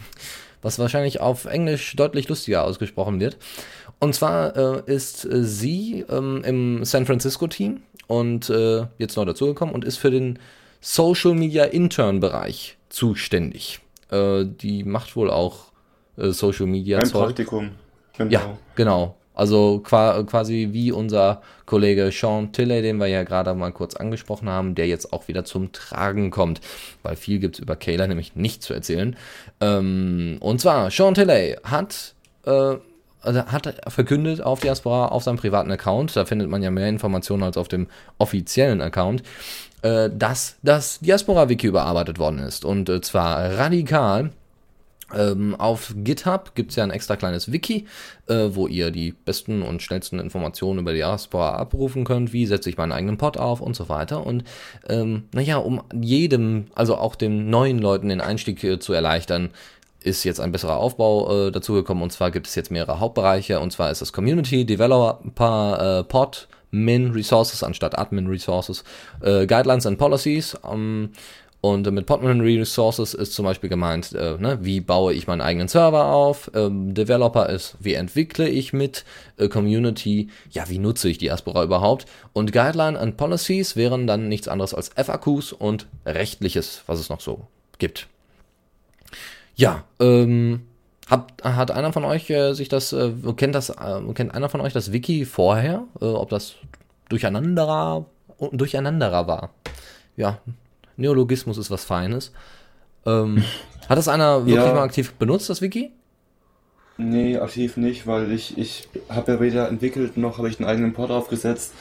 [0.62, 3.38] was wahrscheinlich auf Englisch deutlich lustiger ausgesprochen wird.
[3.98, 9.24] Und zwar äh, ist äh, sie ähm, im San Francisco Team und äh, jetzt neu
[9.24, 10.38] dazugekommen und ist für den
[10.82, 13.80] Social Media Intern Bereich zuständig.
[14.10, 15.67] Äh, die macht wohl auch
[16.18, 17.26] äh, Social Media Ein Zeug.
[17.26, 17.70] Praktikum.
[18.16, 18.30] Genau.
[18.30, 19.14] Ja, genau.
[19.38, 24.48] Also qua quasi wie unser Kollege Sean Tilley, den wir ja gerade mal kurz angesprochen
[24.48, 26.60] haben, der jetzt auch wieder zum Tragen kommt,
[27.04, 29.16] weil viel gibt's über Kayla nämlich nicht zu erzählen.
[29.60, 32.14] Ähm, und zwar, Sean Tilley hat,
[32.46, 32.78] äh,
[33.20, 37.44] also hat verkündet auf Diaspora auf seinem privaten Account, da findet man ja mehr Informationen
[37.44, 37.86] als auf dem
[38.18, 39.22] offiziellen Account,
[39.82, 42.64] äh, dass das Diaspora-Wiki überarbeitet worden ist.
[42.64, 44.30] Und äh, zwar radikal.
[45.14, 47.86] Ähm, auf GitHub gibt es ja ein extra kleines Wiki,
[48.26, 52.68] äh, wo ihr die besten und schnellsten Informationen über die Diaspora abrufen könnt, wie setze
[52.68, 54.26] ich meinen eigenen Pod auf und so weiter.
[54.26, 54.44] Und
[54.88, 59.50] ähm, naja, um jedem, also auch den neuen Leuten den Einstieg äh, zu erleichtern,
[60.00, 62.02] ist jetzt ein besserer Aufbau äh, dazugekommen.
[62.02, 63.60] Und zwar gibt es jetzt mehrere Hauptbereiche.
[63.60, 68.84] Und zwar ist das Community, Developer, äh, Pod, Min Resources anstatt Admin Resources,
[69.22, 70.56] äh, Guidelines and Policies.
[70.70, 71.10] Ähm,
[71.60, 75.66] und mit Podman Resources ist zum Beispiel gemeint, äh, ne, wie baue ich meinen eigenen
[75.66, 76.50] Server auf.
[76.54, 79.04] Ähm, Developer ist, wie entwickle ich mit.
[79.38, 82.06] Äh, Community, ja, wie nutze ich Diaspora überhaupt.
[82.32, 87.20] Und Guideline and Policies wären dann nichts anderes als FAQs und rechtliches, was es noch
[87.20, 88.06] so gibt.
[89.56, 90.60] Ja, ähm,
[91.08, 94.60] hat, hat einer von euch äh, sich das, äh, kennt das, äh, kennt einer von
[94.60, 95.82] euch das Wiki vorher?
[96.00, 96.54] Äh, ob das
[97.08, 98.06] durcheinanderer,
[98.52, 99.50] durcheinanderer war?
[100.16, 100.38] Ja,
[100.98, 102.32] Neologismus ist was Feines.
[103.06, 103.52] Ähm,
[103.88, 104.72] hat das einer wirklich Ja.
[104.74, 105.92] mal aktiv benutzt, das Wiki?
[106.96, 110.92] Nee, aktiv nicht, weil ich, ich habe ja weder entwickelt noch habe ich einen eigenen
[110.94, 111.74] Pod aufgesetzt.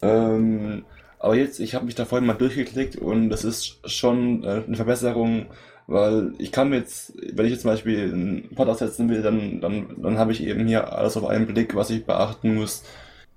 [0.00, 0.86] Ähm,
[1.18, 4.76] aber jetzt, ich habe mich da vorhin mal durchgeklickt und das ist schon äh, eine
[4.76, 5.46] Verbesserung,
[5.88, 9.60] weil ich kann mir jetzt, wenn ich jetzt zum Beispiel einen Pod aufsetzen will, dann,
[9.60, 12.84] dann, dann habe ich eben hier alles auf einen Blick, was ich beachten muss.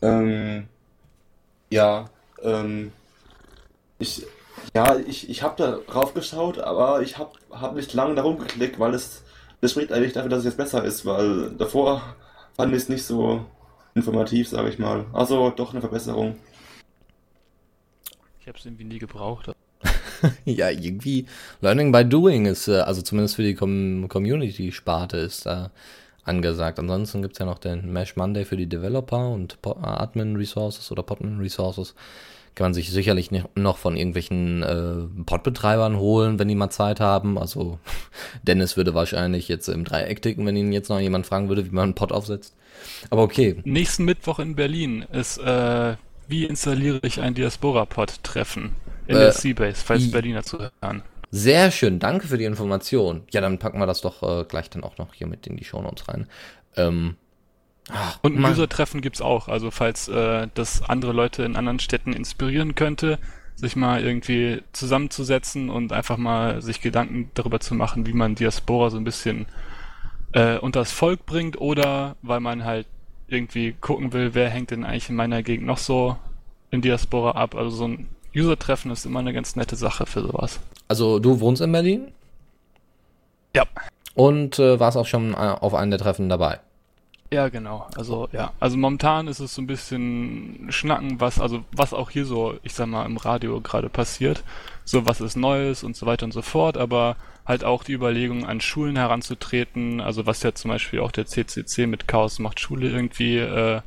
[0.01, 0.69] Ähm,
[1.69, 2.09] ja,
[2.41, 2.91] ähm,
[3.99, 4.25] ich,
[4.75, 8.79] ja, ich, ich habe da drauf geschaut, aber ich habe hab nicht lange darum geklickt,
[8.79, 9.23] weil es,
[9.61, 12.01] das spricht eigentlich dafür, dass es jetzt besser ist, weil davor
[12.55, 13.45] fand ich es nicht so
[13.95, 15.05] informativ, sage ich mal.
[15.13, 16.35] Also doch eine Verbesserung.
[18.41, 19.51] Ich habe es irgendwie nie gebraucht.
[20.45, 21.27] ja, irgendwie
[21.61, 25.71] Learning by Doing ist, äh, also zumindest für die Com Community-Sparte ist da
[26.23, 26.79] angesagt.
[26.79, 31.03] Ansonsten gibt's ja noch den Mesh Monday für die Developer und äh, Admin Resources oder
[31.03, 31.95] Podman Resources.
[32.55, 36.99] Kann man sich sicherlich nicht noch von irgendwelchen äh, Podbetreibern holen, wenn die mal Zeit
[36.99, 37.37] haben.
[37.39, 37.79] Also
[38.43, 41.71] Dennis würde wahrscheinlich jetzt im Dreieck ticken, wenn ihn jetzt noch jemand fragen würde, wie
[41.73, 42.55] man einen Pod aufsetzt.
[43.09, 45.95] Aber okay, Nächsten Mittwoch in Berlin ist, äh,
[46.27, 48.71] wie installiere ich ein Diaspora-Pod-Treffen
[49.07, 51.03] in Äh, der Seabase, falls Berliner zuhören.
[51.31, 53.23] Sehr schön, danke für die Information.
[53.31, 55.63] Ja, dann packen wir das doch äh, gleich dann auch noch hier mit in die
[55.63, 56.27] Shownotes rein.
[56.75, 57.15] Ähm,
[57.91, 58.51] ach, Und ein.
[58.51, 63.19] User-Treffen gibt's auch, also falls äh, das andere Leute in anderen Städten inspirieren könnte,
[63.55, 68.89] sich mal irgendwie zusammenzusetzen und einfach mal sich Gedanken darüber zu machen, wie man Diaspora
[68.89, 69.45] so ein bisschen
[70.33, 72.87] äh, unters Volk bringt oder weil man halt
[73.27, 76.17] irgendwie gucken will, wer hängt denn eigentlich in meiner Gegend noch so
[76.71, 77.55] in Diaspora ab.
[77.55, 80.59] Also so ein User-Treffen ist immer eine ganz nette Sache für sowas.
[80.87, 82.11] Also du wohnst in Berlin
[83.55, 83.65] Ja.
[84.15, 86.59] und äh, warst auch schon äh, auf einem der Treffen dabei.
[87.33, 87.87] Ja, genau.
[87.95, 92.25] Also ja, also momentan ist es so ein bisschen Schnacken, was also was auch hier
[92.25, 94.43] so, ich sag mal, im Radio gerade passiert.
[94.85, 98.45] So was ist Neues und so weiter und so fort, aber halt auch die Überlegung,
[98.45, 102.91] an Schulen heranzutreten, also was ja zum Beispiel auch der CCC mit Chaos macht Schule
[102.91, 103.81] irgendwie äh,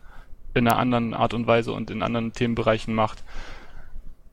[0.54, 3.22] in einer anderen Art und Weise und in anderen Themenbereichen macht.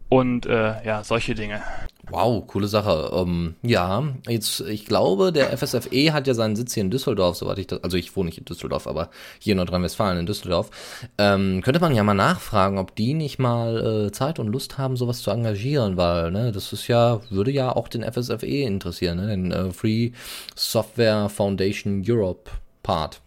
[0.09, 1.61] Und äh, ja, solche Dinge.
[2.09, 3.11] Wow, coole Sache.
[3.13, 7.57] Ähm, ja, jetzt, ich glaube, der FSFE hat ja seinen Sitz hier in Düsseldorf, soweit
[7.59, 10.69] ich das, also ich wohne nicht in Düsseldorf, aber hier in Nordrhein-Westfalen in Düsseldorf.
[11.17, 14.97] Ähm, könnte man ja mal nachfragen, ob die nicht mal äh, Zeit und Lust haben,
[14.97, 19.27] sowas zu engagieren, weil, ne, das ist ja, würde ja auch den FSFE interessieren, ne,
[19.27, 20.11] den äh, Free
[20.55, 22.51] Software Foundation Europe
[22.83, 23.22] Part.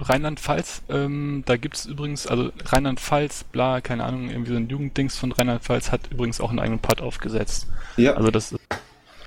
[0.00, 5.16] Rheinland-Pfalz, ähm, da gibt es übrigens, also Rheinland-Pfalz, bla, keine Ahnung, irgendwie so ein Jugenddings
[5.16, 7.66] von Rheinland-Pfalz hat übrigens auch einen eigenen Pod aufgesetzt.
[7.96, 8.14] Ja.
[8.14, 8.60] Also das ist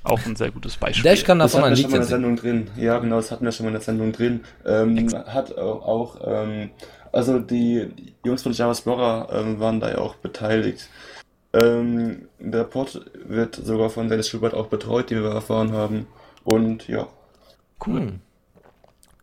[0.04, 1.04] auch ein sehr gutes Beispiel.
[1.04, 2.70] Dash kann davon ein Lied schon mal in der Sendung drin.
[2.76, 4.40] Ja, genau, das hatten wir schon mal in der Sendung drin.
[4.66, 6.70] Ähm, hat auch, auch ähm,
[7.12, 10.88] also die Jungs von Java Explorer ähm, waren da ja auch beteiligt.
[11.52, 16.06] Ähm, der Pod wird sogar von Dennis Schubert auch betreut, die wir erfahren haben.
[16.44, 17.06] Und ja.
[17.84, 18.00] Cool.
[18.00, 18.20] Hm.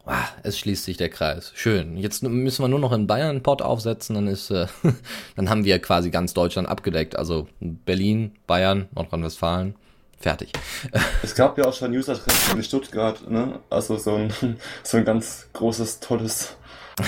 [0.10, 1.52] Ah, es schließt sich der Kreis.
[1.54, 1.96] Schön.
[1.96, 4.66] Jetzt müssen wir nur noch in Bayern einen Pott aufsetzen, dann ist, äh,
[5.36, 7.16] dann haben wir quasi ganz Deutschland abgedeckt.
[7.16, 9.76] Also Berlin, Bayern, Nordrhein-Westfalen.
[10.20, 10.52] Fertig.
[11.24, 13.60] Es gab ja auch schon User-Treffen in Stuttgart, ne?
[13.70, 14.34] Also so ein,
[14.84, 16.56] so ein ganz großes, tolles.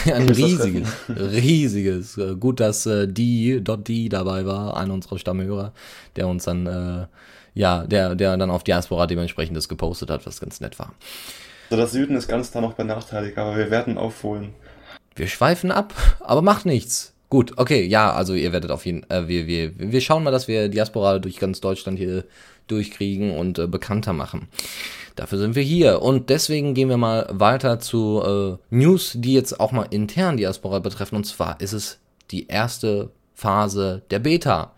[0.06, 2.18] ein riesiges, riesiges.
[2.20, 5.74] Äh, gut, dass äh, die, dort die dabei war, einer unserer Stammhörer,
[6.16, 7.08] der uns dann, äh,
[7.56, 10.94] ja, der, der dann auf Diaspora dementsprechend das gepostet hat, was ganz nett war.
[11.72, 14.54] So, das Süden ist ganz da noch benachteiligt, aber wir werden aufholen.
[15.16, 17.14] Wir schweifen ab, aber macht nichts.
[17.30, 20.50] Gut, okay, ja, also ihr werdet auf jeden äh, wir, wir, wir schauen mal, dass
[20.50, 22.26] wir Diaspora durch ganz Deutschland hier
[22.68, 24.50] durchkriegen und äh, bekannter machen.
[25.16, 29.58] Dafür sind wir hier und deswegen gehen wir mal weiter zu äh, News, die jetzt
[29.62, 32.00] auch mal intern Diaspora betreffen und zwar ist es
[32.32, 34.74] die erste Phase der Beta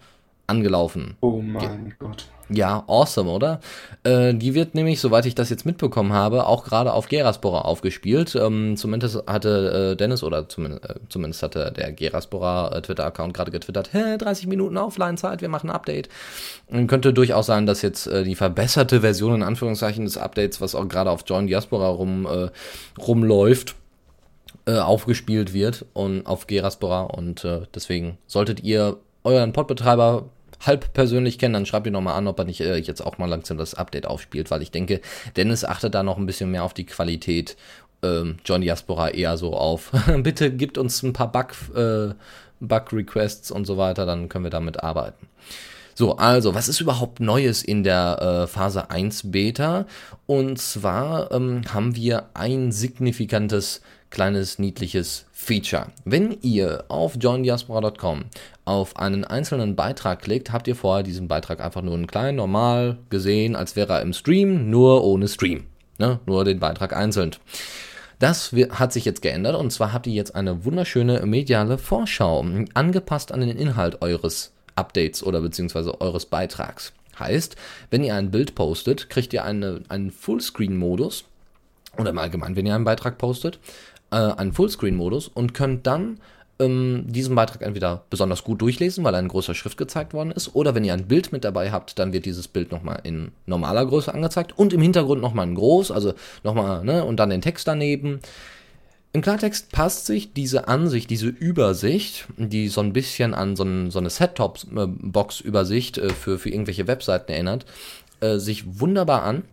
[0.45, 1.17] angelaufen.
[1.21, 2.27] Oh mein Gott.
[2.49, 3.61] Ja, awesome, oder?
[4.03, 8.35] Äh, die wird nämlich, soweit ich das jetzt mitbekommen habe, auch gerade auf Geraspora aufgespielt.
[8.35, 13.51] Ähm, zumindest hatte äh, Dennis oder zumindest, äh, zumindest hatte der Geraspora äh, Twitter-Account gerade
[13.51, 16.09] getwittert, hä, 30 Minuten Offline-Zeit, wir machen ein Update.
[16.67, 20.75] Und könnte durchaus sein, dass jetzt äh, die verbesserte Version in Anführungszeichen des Updates, was
[20.75, 22.49] auch gerade auf Join Diaspora rum, äh,
[23.01, 23.75] rumläuft,
[24.65, 30.23] aufgespielt wird und auf Geraspora und deswegen solltet ihr euren Podbetreiber
[30.65, 33.29] halb persönlich kennen, dann schreibt ihr nochmal an, ob er nicht äh, jetzt auch mal
[33.29, 35.01] langsam das Update aufspielt, weil ich denke,
[35.35, 37.55] Dennis achtet da noch ein bisschen mehr auf die Qualität.
[38.01, 39.91] Ähm, John Diaspora eher so auf.
[40.17, 42.13] Bitte gibt uns ein paar Bug, äh,
[42.59, 45.27] Bug-Requests und so weiter, dann können wir damit arbeiten.
[45.95, 49.85] So, also, was ist überhaupt Neues in der äh, Phase 1 Beta?
[50.25, 55.87] Und zwar ähm, haben wir ein signifikantes kleines niedliches Feature.
[56.05, 58.25] Wenn ihr auf joindiaspora.com
[58.65, 62.97] auf einen einzelnen Beitrag klickt, habt ihr vorher diesen Beitrag einfach nur einen kleinen, normal
[63.09, 65.65] gesehen, als wäre er im Stream, nur ohne Stream.
[65.97, 66.19] Ne?
[66.25, 67.31] Nur den Beitrag einzeln.
[68.19, 73.31] Das hat sich jetzt geändert und zwar habt ihr jetzt eine wunderschöne mediale Vorschau, angepasst
[73.33, 76.93] an den Inhalt eures Updates oder beziehungsweise eures Beitrags.
[77.19, 77.55] Heißt,
[77.89, 81.25] wenn ihr ein Bild postet, kriegt ihr eine, einen Fullscreen-Modus
[81.97, 83.59] oder im Allgemeinen, wenn ihr einen Beitrag postet,
[84.11, 86.19] äh, einen Fullscreen-Modus und könnt dann
[86.59, 90.75] ähm, diesen Beitrag entweder besonders gut durchlesen, weil ein großer Schrift gezeigt worden ist, oder
[90.75, 94.13] wenn ihr ein Bild mit dabei habt, dann wird dieses Bild nochmal in normaler Größe
[94.13, 96.13] angezeigt und im Hintergrund nochmal in groß, also
[96.43, 98.19] nochmal, ne, und dann den Text daneben.
[99.15, 103.91] Im Klartext passt sich diese Ansicht, diese Übersicht, die so ein bisschen an so, ein,
[103.91, 107.65] so eine Set-Top-Box-Übersicht äh, für, für irgendwelche Webseiten erinnert,
[108.21, 109.43] äh, sich wunderbar an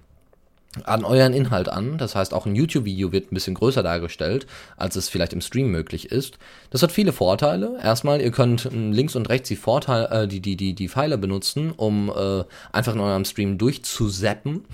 [0.85, 1.99] an euren Inhalt an.
[1.99, 5.71] Das heißt, auch ein YouTube-Video wird ein bisschen größer dargestellt, als es vielleicht im Stream
[5.71, 6.39] möglich ist.
[6.71, 7.79] Das hat viele Vorteile.
[7.83, 11.19] Erstmal, ihr könnt ähm, links und rechts die Vorteile, äh, die, die, die, die Pfeile
[11.19, 14.65] benutzen, um äh, einfach in eurem Stream durchzuseppen.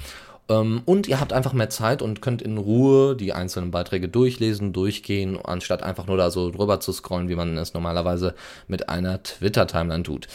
[0.50, 4.74] Ähm, und ihr habt einfach mehr Zeit und könnt in Ruhe die einzelnen Beiträge durchlesen,
[4.74, 8.35] durchgehen, anstatt einfach nur da so drüber zu scrollen, wie man es normalerweise
[8.68, 10.28] mit einer Twitter-Timeline tut.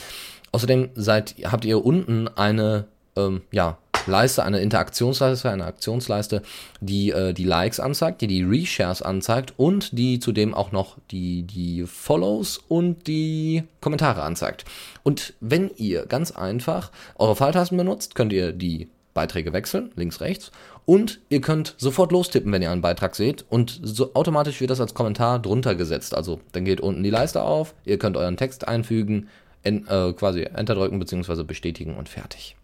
[0.51, 6.41] Außerdem seid, habt ihr unten eine ähm, ja, Leiste, eine Interaktionsleiste, eine Aktionsleiste,
[6.79, 11.43] die äh, die Likes anzeigt, die die Reshares anzeigt und die zudem auch noch die,
[11.43, 14.65] die Follows und die Kommentare anzeigt.
[15.03, 20.51] Und wenn ihr ganz einfach eure Pfeiltasten benutzt, könnt ihr die Beiträge wechseln, links, rechts.
[20.85, 23.45] Und ihr könnt sofort lostippen, wenn ihr einen Beitrag seht.
[23.49, 26.15] Und so automatisch wird das als Kommentar drunter gesetzt.
[26.15, 29.29] Also dann geht unten die Leiste auf, ihr könnt euren Text einfügen,
[29.63, 31.43] en, äh, quasi Enter drücken bzw.
[31.43, 32.55] bestätigen und fertig.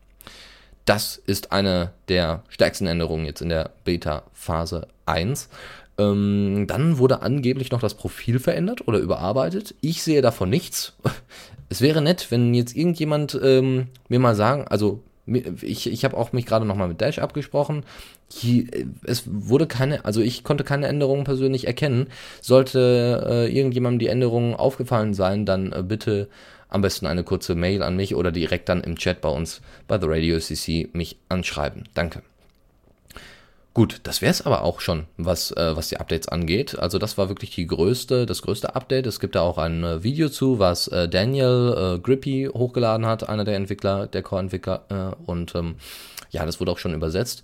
[0.88, 5.50] Das ist eine der stärksten Änderungen jetzt in der Beta-Phase 1.
[5.98, 9.76] Ähm, dann wurde angeblich noch das Profil verändert oder überarbeitet.
[9.82, 10.94] Ich sehe davon nichts.
[11.70, 16.32] Es wäre nett, wenn jetzt irgendjemand ähm, mir mal sagen, also ich, ich habe auch
[16.32, 17.84] mich gerade nochmal mit Dash abgesprochen.
[18.32, 18.68] Hier,
[19.04, 22.08] es wurde keine, also ich konnte keine Änderungen persönlich erkennen.
[22.40, 26.30] Sollte äh, irgendjemandem die Änderungen aufgefallen sein, dann äh, bitte
[26.70, 30.00] am besten eine kurze Mail an mich oder direkt dann im Chat bei uns bei
[30.00, 31.88] The Radio CC mich anschreiben.
[31.94, 32.22] Danke.
[33.78, 36.80] Gut, das wäre es aber auch schon, was, äh, was die Updates angeht.
[36.80, 39.06] Also das war wirklich die größte, das größte Update.
[39.06, 43.30] Es gibt da auch ein äh, Video zu, was äh, Daniel äh, Grippy hochgeladen hat,
[43.30, 44.82] einer der Entwickler, der Core-Entwickler.
[44.90, 45.76] Äh, und ähm,
[46.32, 47.44] ja, das wurde auch schon übersetzt.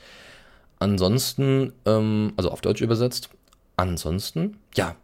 [0.79, 3.29] Ansonsten, ähm, also auf Deutsch übersetzt.
[3.77, 4.95] Ansonsten, ja,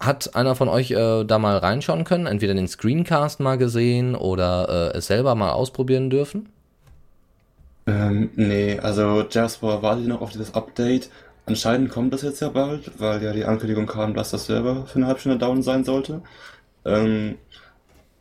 [0.00, 2.26] hat einer von euch äh, da mal reinschauen können?
[2.26, 6.48] Entweder den Screencast mal gesehen oder äh, es selber mal ausprobieren dürfen?
[7.86, 11.08] Ähm, nee, also Jasper wartet noch auf dieses Update.
[11.46, 14.96] Anscheinend kommt das jetzt ja bald, weil ja die Ankündigung kam, dass das Server für
[14.96, 16.22] eine halbe Stunde down sein sollte.
[16.84, 17.38] Ähm,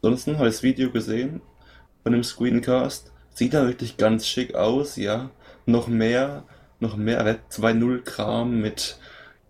[0.01, 1.41] ansonsten habe ich das Video gesehen
[2.03, 3.11] von dem Screencast.
[3.33, 5.31] Sieht da wirklich ganz schick aus, ja.
[5.65, 6.43] Noch mehr,
[6.79, 8.99] noch mehr Web 2.0 Kram mit,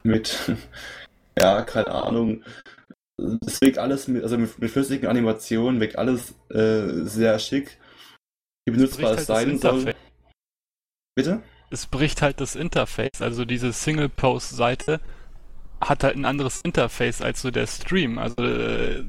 [0.04, 0.40] mit,
[1.38, 2.44] ja, keine Ahnung.
[3.46, 7.78] Es wirkt alles mit, also mit, mit flüssigen Animationen, wirkt alles äh, sehr schick.
[8.66, 9.94] Wie benutzbar es halt sein soll.
[11.16, 11.42] Bitte?
[11.70, 15.00] Es bricht halt das Interface, also diese Single-Post-Seite
[15.82, 18.18] hat halt ein anderes Interface als so der Stream.
[18.18, 19.04] Also äh,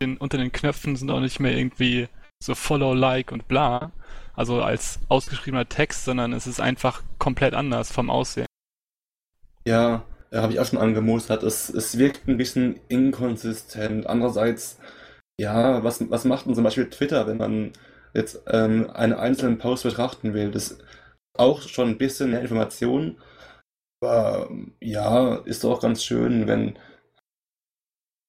[0.00, 2.08] den, unter den Knöpfen sind auch nicht mehr irgendwie
[2.42, 3.92] so Follow, Like und bla.
[4.34, 8.46] Also als ausgeschriebener Text, sondern es ist einfach komplett anders vom Aussehen.
[9.66, 10.02] Ja,
[10.32, 11.42] habe ich auch schon angemustert.
[11.42, 14.06] Es, es wirkt ein bisschen inkonsistent.
[14.06, 14.78] Andererseits,
[15.40, 17.72] ja, was, was macht denn zum Beispiel Twitter, wenn man
[18.14, 20.50] jetzt ähm, einen einzelnen Post betrachten will?
[20.50, 20.78] Das
[21.34, 23.18] auch schon ein bisschen mehr Informationen.
[24.02, 26.78] Aber ja, ist doch auch ganz schön, wenn.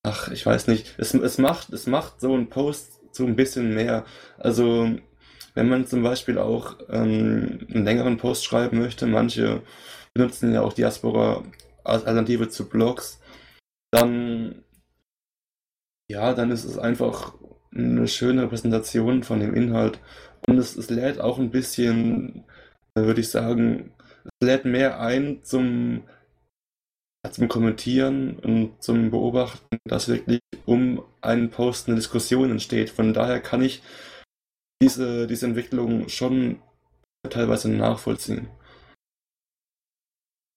[0.04, 0.96] Ach, ich weiß nicht.
[0.98, 4.06] Es, es, macht, es macht so ein Post so ein bisschen mehr.
[4.38, 4.90] Also,
[5.54, 9.62] wenn man zum Beispiel auch ähm, einen längeren Post schreiben möchte, manche
[10.14, 11.44] benutzen ja auch Diaspora
[11.84, 13.20] als Alternative zu Blogs,
[13.92, 14.64] dann
[16.10, 17.36] ja, dann ist es einfach
[17.74, 20.00] eine schöne Präsentation von dem Inhalt
[20.48, 22.46] und es, es lädt auch ein bisschen
[22.96, 23.94] würde ich sagen,
[24.26, 26.04] es lädt mehr ein zum,
[27.30, 32.90] zum Kommentieren und zum Beobachten, dass wirklich um einen Post eine Diskussion entsteht.
[32.90, 33.82] Von daher kann ich
[34.82, 36.62] diese, diese Entwicklung schon
[37.30, 38.48] teilweise nachvollziehen.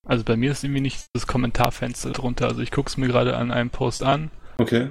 [0.05, 2.49] Also bei mir ist irgendwie nicht das Kommentarfenster drunter.
[2.49, 4.31] Also ich gucke es mir gerade an einem Post an.
[4.59, 4.89] Okay.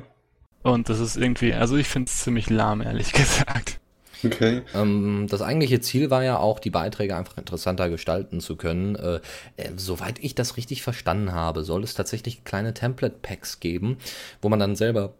[0.64, 3.80] Und das ist irgendwie, also ich finde es ziemlich lahm, ehrlich gesagt.
[4.26, 4.62] Okay.
[4.74, 8.96] Ähm, das eigentliche Ziel war ja auch, die Beiträge einfach interessanter gestalten zu können.
[8.96, 9.20] Äh,
[9.58, 13.98] äh, soweit ich das richtig verstanden habe, soll es tatsächlich kleine Template-Packs geben,
[14.42, 15.14] wo man dann selber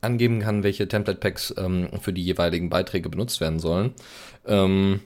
[0.00, 3.94] angeben kann, welche Template-Packs ähm, für die jeweiligen Beiträge benutzt werden sollen.
[4.46, 5.00] Ähm,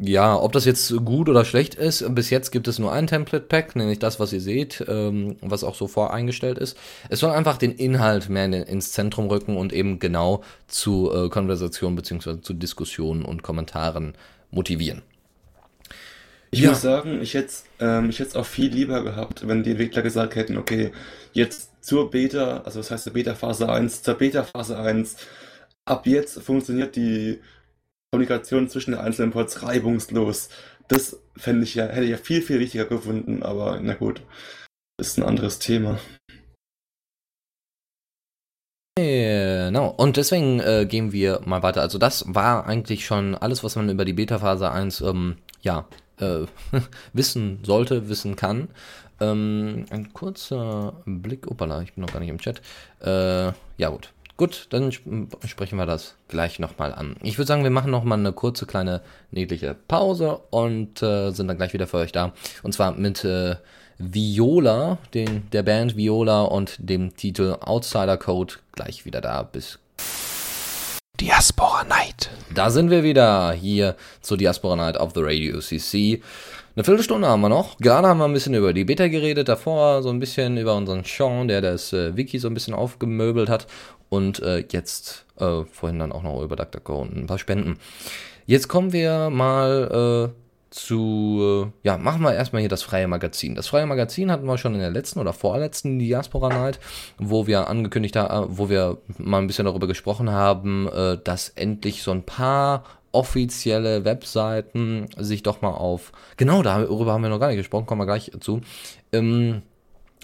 [0.00, 3.74] ja, ob das jetzt gut oder schlecht ist, bis jetzt gibt es nur ein Template-Pack,
[3.74, 6.78] nämlich das, was ihr seht, ähm, was auch so voreingestellt ist.
[7.08, 11.28] Es soll einfach den Inhalt mehr in, ins Zentrum rücken und eben genau zu äh,
[11.28, 12.40] Konversationen bzw.
[12.40, 14.14] zu Diskussionen und Kommentaren
[14.52, 15.02] motivieren.
[16.50, 16.70] Ich ja.
[16.70, 20.56] muss sagen, ich hätte ähm, ich auch viel lieber gehabt, wenn die Entwickler gesagt hätten,
[20.56, 20.92] okay,
[21.32, 25.16] jetzt zur Beta, also das heißt Beta Phase 1, zur Beta Phase 1,
[25.84, 27.40] ab jetzt funktioniert die
[28.10, 30.48] Kommunikation zwischen den einzelnen Ports reibungslos.
[30.88, 34.22] Das fände ich ja, hätte ich ja viel, viel wichtiger gefunden, aber na gut,
[34.98, 35.98] ist ein anderes Thema.
[38.98, 41.82] Genau, und deswegen äh, gehen wir mal weiter.
[41.82, 45.86] Also das war eigentlich schon alles, was man über die Beta-Phase 1 ähm, ja,
[46.18, 46.46] äh,
[47.12, 48.68] wissen sollte, wissen kann.
[49.20, 52.60] Ähm, ein kurzer Blick, opala, ich bin noch gar nicht im Chat.
[53.00, 57.16] Äh, ja gut, Gut, dann sprechen wir das gleich nochmal an.
[57.24, 61.56] Ich würde sagen, wir machen nochmal eine kurze, kleine, niedliche Pause und äh, sind dann
[61.56, 62.32] gleich wieder für euch da.
[62.62, 63.56] Und zwar mit äh,
[63.98, 69.42] Viola, den, der Band Viola und dem Titel Outsider Code gleich wieder da.
[69.42, 69.80] Bis
[71.20, 72.30] Diaspora Night.
[72.54, 76.22] Da sind wir wieder hier zur Diaspora Night of the Radio CC.
[76.78, 77.76] Eine Viertelstunde haben wir noch.
[77.78, 81.02] Gerade haben wir ein bisschen über die Beta geredet, davor so ein bisschen über unseren
[81.02, 83.66] Sean, der das äh, Wiki so ein bisschen aufgemöbelt hat.
[84.08, 87.78] Und äh, jetzt äh, vorhin dann auch noch über DuckDuckGo und ein paar Spenden.
[88.46, 93.56] Jetzt kommen wir mal äh, zu, äh, ja, machen wir erstmal hier das freie Magazin.
[93.56, 96.78] Das freie Magazin hatten wir schon in der letzten oder vorletzten Diaspora Night,
[97.18, 102.04] wo wir angekündigt haben, wo wir mal ein bisschen darüber gesprochen haben, äh, dass endlich
[102.04, 107.48] so ein paar offizielle Webseiten sich doch mal auf, genau darüber haben wir noch gar
[107.48, 108.60] nicht gesprochen, kommen wir gleich zu,
[109.12, 109.62] ähm,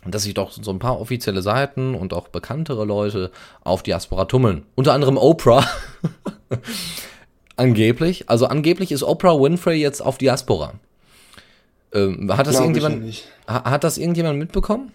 [0.07, 3.31] dass sich doch so ein paar offizielle Seiten und auch bekanntere Leute
[3.63, 4.65] auf Diaspora tummeln.
[4.75, 5.67] Unter anderem Oprah.
[7.57, 8.29] angeblich.
[8.29, 10.75] Also angeblich ist Oprah Winfrey jetzt auf Diaspora.
[11.93, 14.93] Ähm, hat, das irgendjemand, hat das irgendjemand mitbekommen?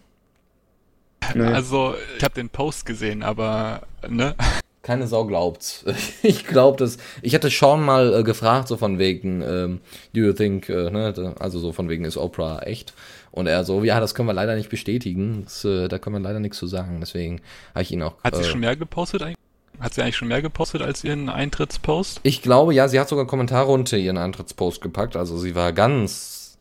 [1.34, 1.44] Nee.
[1.44, 4.36] Also, ich habe den Post gesehen, aber, ne?
[4.82, 5.84] Keine Sau glaubt's.
[6.24, 6.98] Ich glaube das.
[7.22, 9.82] Ich hatte Sean mal äh, gefragt, so von wegen, ähm,
[10.14, 12.94] do you think, äh, ne, also so von wegen, ist Oprah echt?
[13.32, 15.44] Und er so, ja, das können wir leider nicht bestätigen.
[15.44, 16.98] Das, äh, da können wir leider nichts zu sagen.
[17.00, 17.42] Deswegen
[17.74, 18.16] habe ich ihn auch.
[18.24, 19.38] Hat sie äh, schon mehr gepostet eigentlich?
[19.80, 22.20] Hat sie eigentlich schon mehr gepostet als ihren Eintrittspost?
[22.24, 25.16] Ich glaube, ja, sie hat sogar Kommentare unter ihren Eintrittspost gepackt.
[25.16, 26.58] Also sie war ganz,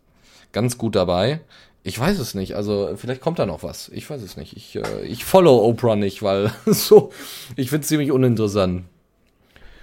[0.52, 1.40] ganz gut dabei.
[1.88, 2.54] Ich weiß es nicht.
[2.54, 3.88] Also vielleicht kommt da noch was.
[3.88, 4.54] Ich weiß es nicht.
[4.54, 7.12] Ich, äh, ich follow Oprah nicht, weil so,
[7.56, 8.84] ich finde es ziemlich uninteressant.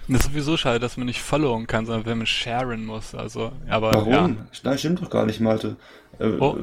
[0.06, 3.12] Das ist sowieso schade, dass man nicht followen kann, sondern wenn man sharen muss.
[3.12, 4.12] Also, aber Warum?
[4.12, 4.36] Ja.
[4.62, 5.74] Nein, stimmt doch gar nicht, Malte.
[6.20, 6.56] Äh, oh.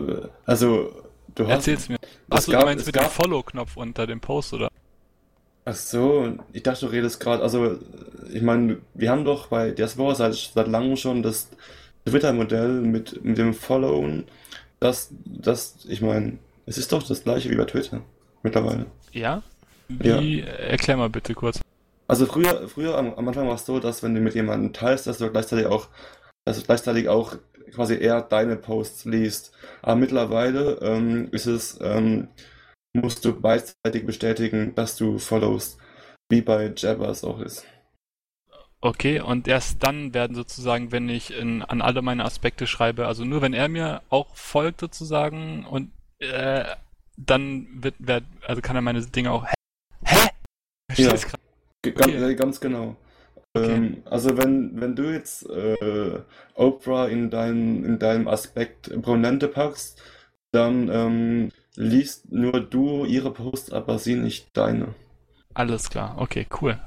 [0.45, 0.93] Also,
[1.35, 1.51] du hast.
[1.55, 1.97] Erzähl's mir.
[2.29, 4.69] Achso, du meinst mit dem Follow-Knopf unter dem Post, oder?
[5.65, 7.79] Ach so, ich dachte, du redest gerade, also,
[8.31, 11.49] ich meine, wir haben doch bei Diaspora seit, seit langem schon das
[12.05, 14.23] Twitter-Modell mit, mit dem Followen,
[14.83, 18.01] das, das, ich meine, es ist doch das gleiche wie bei Twitter
[18.43, 18.85] mittlerweile.
[19.11, 19.41] Ja?
[19.87, 20.45] Wie, ja.
[20.45, 21.61] erklär mal bitte kurz.
[22.07, 25.07] Also früher, früher am, am Anfang war es so, dass wenn du mit jemandem teilst,
[25.07, 25.87] dass du gleichzeitig auch,
[26.45, 27.35] dass du gleichzeitig auch
[27.73, 29.53] quasi eher deine Posts liest.
[29.81, 32.27] Aber mittlerweile ähm, ist es, ähm,
[32.93, 35.77] musst du beidseitig bestätigen, dass du followst,
[36.29, 37.65] wie bei Jabbers auch ist.
[38.85, 43.23] Okay, und erst dann werden sozusagen, wenn ich in, an alle meine Aspekte schreibe, also
[43.23, 46.65] nur wenn er mir auch folgt sozusagen und äh,
[47.15, 49.45] dann wird, wird, also kann er meine Dinge auch.
[49.45, 49.55] Hä?
[50.91, 51.01] Hä?
[51.01, 51.27] Ja, ganz,
[51.85, 52.35] okay.
[52.35, 52.97] ganz genau.
[53.53, 53.73] Okay.
[53.73, 56.19] Ähm, also wenn, wenn du jetzt äh,
[56.55, 60.01] Oprah in, dein, in deinem Aspekt Prominente packst,
[60.51, 64.93] dann ähm, liest nur du ihre Posts, aber sie nicht deine.
[65.53, 66.77] Alles klar, okay, cool.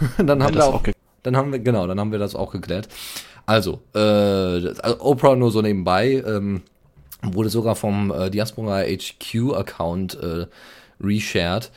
[0.18, 0.82] dann haben ja, wir auch,
[1.22, 2.88] dann haben wir, genau, dann haben wir das auch geklärt.
[3.46, 6.62] Also, äh, also Oprah nur so nebenbei, ähm,
[7.22, 10.46] wurde sogar vom äh, Diaspora HQ Account äh,
[11.00, 11.70] reshared.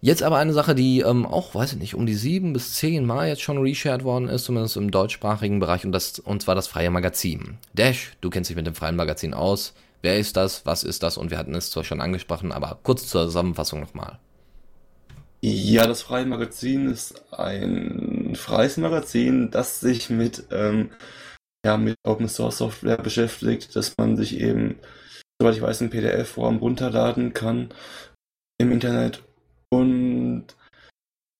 [0.00, 3.06] Jetzt aber eine Sache, die ähm, auch, weiß ich nicht, um die sieben bis zehn
[3.06, 6.66] Mal jetzt schon reshared worden ist, zumindest im deutschsprachigen Bereich, und, das, und zwar das
[6.66, 7.58] freie Magazin.
[7.74, 9.74] Dash, du kennst dich mit dem freien Magazin aus.
[10.00, 10.66] Wer ist das?
[10.66, 11.16] Was ist das?
[11.16, 14.18] Und wir hatten es zwar schon angesprochen, aber kurz zur Zusammenfassung nochmal.
[15.44, 20.90] Ja, das freie Magazin ist ein freies Magazin, das sich mit, ähm,
[21.66, 24.78] ja, mit Open Source Software beschäftigt, dass man sich eben,
[25.40, 27.70] soweit ich weiß, in PDF-Form runterladen kann
[28.58, 29.24] im Internet.
[29.70, 30.46] Und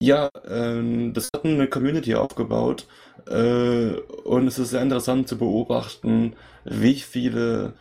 [0.02, 2.88] ja, ähm, das hat eine Community aufgebaut
[3.28, 3.92] äh,
[4.24, 6.34] und es ist sehr interessant zu beobachten,
[6.64, 7.74] wie viele,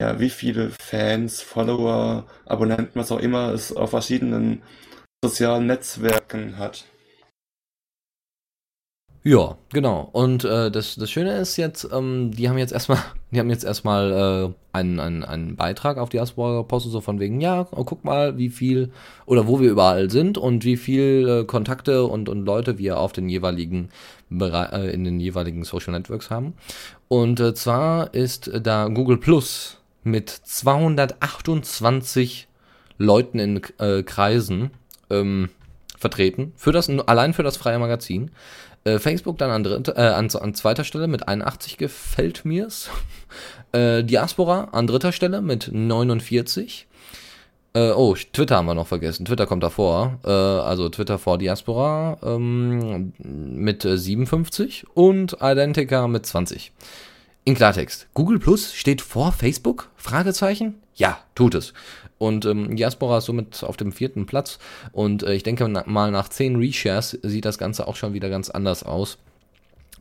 [0.00, 4.62] ja, wie viele Fans, Follower, Abonnenten, was auch immer es auf verschiedenen
[5.28, 6.84] sozialen Netzwerken hat.
[9.26, 10.08] Ja, genau.
[10.12, 12.98] Und äh, das, das Schöne ist jetzt, ähm, die haben jetzt erstmal,
[13.32, 17.18] die haben jetzt erstmal äh, einen, einen, einen Beitrag auf die Diaspora gepostet, so von
[17.18, 18.92] wegen, ja, guck mal, wie viel
[19.26, 23.12] oder wo wir überall sind und wie viel äh, Kontakte und, und Leute wir auf
[23.12, 23.88] den jeweiligen
[24.30, 26.54] äh, in den jeweiligen Social Networks haben.
[27.08, 32.46] Und äh, zwar ist da Google Plus mit 228
[32.98, 34.70] Leuten in äh, Kreisen
[35.10, 35.50] ähm,
[35.98, 38.30] vertreten, für das, allein für das freie Magazin.
[38.84, 42.90] Äh, Facebook dann an, dritte, äh, an, an, zweiter Stelle mit 81 gefällt mir's.
[43.72, 46.86] Äh, Diaspora an dritter Stelle mit 49.
[47.74, 49.26] Äh, oh, Twitter haben wir noch vergessen.
[49.26, 50.18] Twitter kommt davor.
[50.24, 56.72] Äh, also Twitter vor Diaspora ähm, mit 57 und Identica mit 20.
[57.44, 58.08] In Klartext.
[58.14, 59.90] Google Plus steht vor Facebook?
[59.96, 60.76] Fragezeichen?
[60.94, 61.74] Ja, tut es.
[62.18, 64.58] Und ähm, Diaspora ist somit auf dem vierten Platz.
[64.92, 68.50] Und äh, ich denke mal, nach zehn Reshares sieht das Ganze auch schon wieder ganz
[68.50, 69.18] anders aus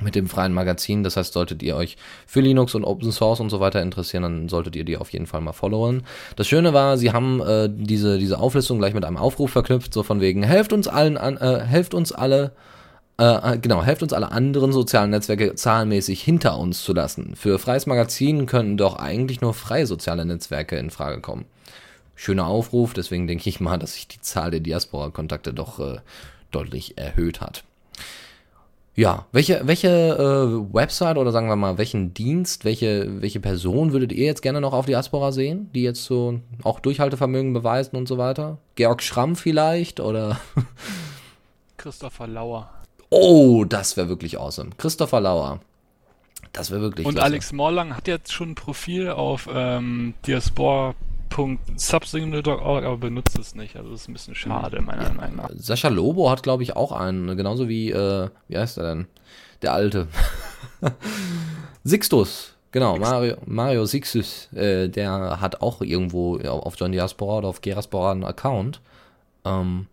[0.01, 1.03] mit dem freien Magazin.
[1.03, 4.49] Das heißt, solltet ihr euch für Linux und Open Source und so weiter interessieren, dann
[4.49, 6.03] solltet ihr die auf jeden Fall mal followen.
[6.36, 10.03] Das Schöne war, sie haben äh, diese, diese Auflistung gleich mit einem Aufruf verknüpft, so
[10.03, 12.51] von wegen, helft uns allen an, äh, helft uns alle,
[13.20, 17.36] äh, äh genau, helft uns alle anderen sozialen Netzwerke zahlenmäßig hinter uns zu lassen.
[17.38, 21.45] Für freies Magazin können doch eigentlich nur freie soziale Netzwerke in Frage kommen
[22.16, 22.93] schöner Aufruf.
[22.93, 25.99] Deswegen denke ich mal, dass sich die Zahl der Diaspora-Kontakte doch äh,
[26.51, 27.63] deutlich erhöht hat.
[28.97, 34.13] Ja, welche, welche äh, Website oder sagen wir mal, welchen Dienst, welche, welche Person würdet
[34.13, 38.18] ihr jetzt gerne noch auf Diaspora sehen, die jetzt so auch Durchhaltevermögen beweisen und so
[38.18, 38.57] weiter?
[38.76, 40.39] Georg Schramm vielleicht oder?
[41.78, 42.70] Christopher Lauer.
[43.09, 44.70] Oh, das wäre wirklich awesome.
[44.78, 45.59] Christopher Lauer.
[46.53, 47.26] Das wäre wirklich Und klasse.
[47.26, 50.13] Alex Morlang hat jetzt schon ein Profil auf ähm,
[51.30, 53.76] diaspora.subsignal.org, aber benutzt es nicht.
[53.76, 55.50] Also das ist ein bisschen schade, meiner Meinung nach.
[55.56, 59.08] Sascha Lobo hat, glaube ich, auch einen, genauso wie, äh, wie heißt er denn?
[59.62, 60.08] Der Alte.
[61.84, 62.56] Sixtus.
[62.72, 68.12] Genau, Mario, Mario Sixtus, äh, der hat auch irgendwo auf John Diaspora oder auf Geraspora
[68.12, 68.82] einen Account.
[69.46, 69.88] Ähm,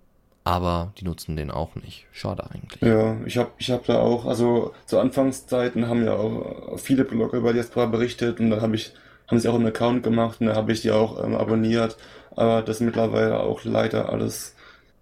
[0.45, 2.07] aber die nutzen den auch nicht.
[2.11, 2.83] Schade eigentlich.
[2.83, 7.39] Ja, ich habe ich hab da auch, also zu Anfangszeiten haben ja auch viele Blogger
[7.39, 8.93] über Diaspora berichtet und dann habe ich,
[9.33, 11.97] haben sie auch einen Account gemacht und da habe ich die auch ähm, abonniert.
[12.37, 14.55] Aber das ist mittlerweile auch leider alles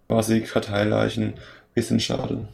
[0.07, 1.35] quasi Karteileichen.
[1.75, 2.47] Bisschen schade.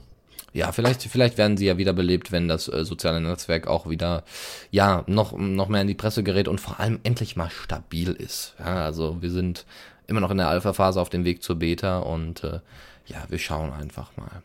[0.55, 4.25] Ja, vielleicht, vielleicht werden sie ja wieder belebt, wenn das äh, soziale Netzwerk auch wieder,
[4.71, 8.55] ja, noch, noch mehr in die Presse gerät und vor allem endlich mal stabil ist.
[8.59, 9.67] Ja, also wir sind
[10.07, 12.61] immer noch in der Alpha-Phase auf dem Weg zur Beta und äh,
[13.07, 14.43] ja, wir schauen einfach mal.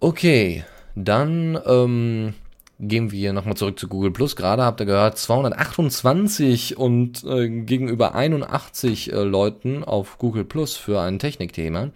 [0.00, 0.64] Okay,
[0.94, 2.34] dann ähm,
[2.80, 4.36] gehen wir nochmal zurück zu Google Plus.
[4.36, 11.00] Gerade habt ihr gehört, 228 und äh, gegenüber 81 äh, Leuten auf Google Plus für
[11.00, 11.90] ein Technikthema.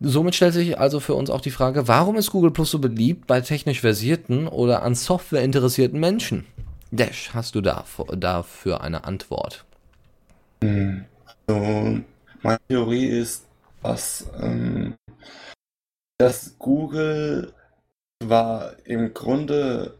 [0.00, 3.26] Somit stellt sich also für uns auch die Frage, warum ist Google Plus so beliebt
[3.26, 6.46] bei technisch versierten oder an Software interessierten Menschen?
[6.90, 7.84] Dash, hast du da,
[8.16, 9.66] dafür eine Antwort?
[10.64, 11.04] Hm.
[11.46, 12.00] So,
[12.42, 13.46] meine Theorie ist,
[13.82, 14.94] dass, ähm,
[16.18, 17.52] dass Google
[18.22, 19.98] zwar im Grunde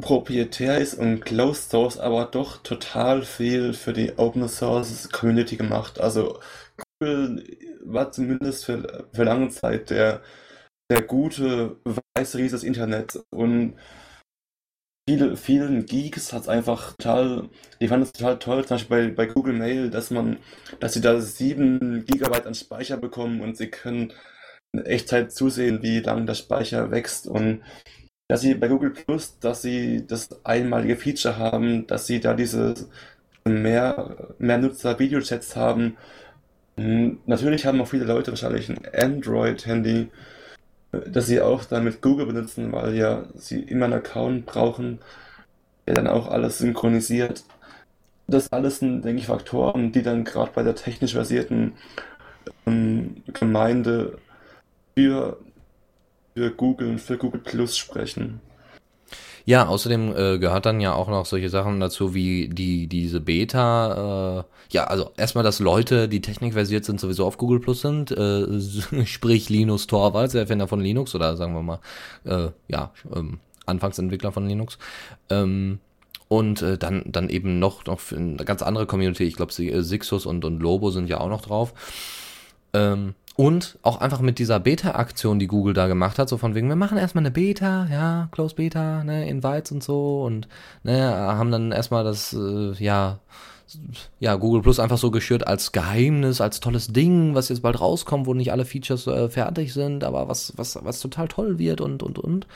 [0.00, 6.00] proprietär ist und Closed Source, aber doch total viel für die Open Source Community gemacht.
[6.00, 6.40] Also
[7.00, 7.44] Google
[7.84, 10.22] war zumindest für, für lange Zeit der,
[10.90, 11.76] der gute
[12.16, 13.74] weiße Riese des Internets und
[15.08, 17.48] viele, vielen Geeks hat es einfach total,
[17.80, 20.38] die fanden es total toll, zum Beispiel bei, bei Google Mail, dass man,
[20.80, 24.12] dass sie da 7 Gigabyte an Speicher bekommen und sie können
[24.72, 27.60] Echtzeit zusehen, wie lang der Speicher wächst und
[28.28, 32.74] dass sie bei Google Plus, dass sie das einmalige Feature haben, dass sie da diese
[33.44, 35.96] mehr, mehr Nutzer Videochats haben.
[36.76, 40.08] Natürlich haben auch viele Leute wahrscheinlich ein Android-Handy,
[40.92, 45.00] dass sie auch dann mit Google benutzen, weil ja sie immer einen Account brauchen,
[45.86, 47.44] der dann auch alles synchronisiert.
[48.28, 51.74] Das alles sind, denke ich, Faktoren, die dann gerade bei der technisch versierten
[52.66, 54.18] ähm, Gemeinde
[54.94, 55.38] für,
[56.34, 58.40] für Google und für Google Plus sprechen.
[59.44, 64.40] Ja, außerdem äh, gehört dann ja auch noch solche Sachen dazu wie die diese Beta.
[64.40, 68.12] Äh, ja, also erstmal, dass Leute, die technikversiert sind, sowieso auf Google Plus sind.
[68.12, 68.60] Äh,
[69.06, 71.80] sprich Linus Torvalds, der Erfinder von Linux oder sagen wir mal,
[72.24, 74.78] äh, ja, ähm, Anfangsentwickler von Linux.
[75.28, 75.80] Ähm,
[76.28, 79.24] und äh, dann, dann eben noch, noch eine ganz andere Community.
[79.24, 81.74] Ich glaube, Sixus und, und Lobo sind ja auch noch drauf.
[82.72, 86.68] Ähm, und auch einfach mit dieser Beta-Aktion, die Google da gemacht hat, so von wegen,
[86.68, 90.48] wir machen erstmal eine Beta, ja, Close Beta, ne, Invites und so und
[90.82, 93.18] ne, haben dann erstmal das, äh, ja,
[94.20, 98.26] ja, Google Plus einfach so geschürt als Geheimnis, als tolles Ding, was jetzt bald rauskommt,
[98.26, 102.02] wo nicht alle Features äh, fertig sind, aber was, was, was total toll wird und,
[102.02, 102.46] und, und.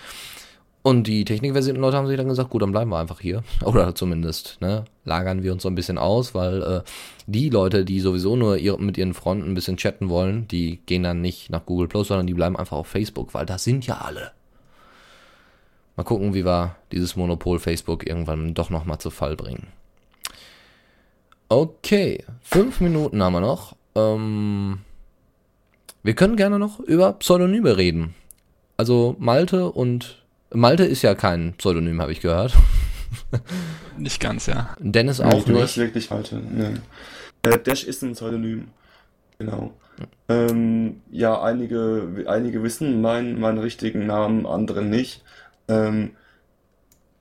[0.87, 3.43] Und die technikversierten Leute haben sich dann gesagt, gut, dann bleiben wir einfach hier.
[3.65, 6.83] Oder zumindest, ne, lagern wir uns so ein bisschen aus, weil äh,
[7.27, 11.03] die Leute, die sowieso nur ihr, mit ihren Fronten ein bisschen chatten wollen, die gehen
[11.03, 13.97] dann nicht nach Google Plus, sondern die bleiben einfach auf Facebook, weil da sind ja
[13.97, 14.31] alle.
[15.97, 19.67] Mal gucken, wie wir dieses Monopol Facebook irgendwann doch nochmal zu Fall bringen.
[21.49, 23.75] Okay, fünf Minuten haben wir noch.
[23.97, 24.79] Ähm,
[26.05, 28.15] wir können gerne noch über Pseudonyme reden.
[28.77, 30.23] Also Malte und
[30.53, 32.55] Malte ist ja kein Pseudonym, habe ich gehört.
[33.99, 34.77] Nicht ganz, ja.
[34.79, 35.65] Dennis auch nee, nicht.
[35.65, 36.37] Ist wirklich Malte.
[36.37, 36.75] Nee.
[37.43, 38.69] Äh, Dash ist ein Pseudonym.
[39.39, 39.73] Genau.
[40.29, 45.23] Ähm, ja, einige, einige wissen meinen, meinen richtigen Namen, andere nicht.
[45.69, 46.13] Ähm,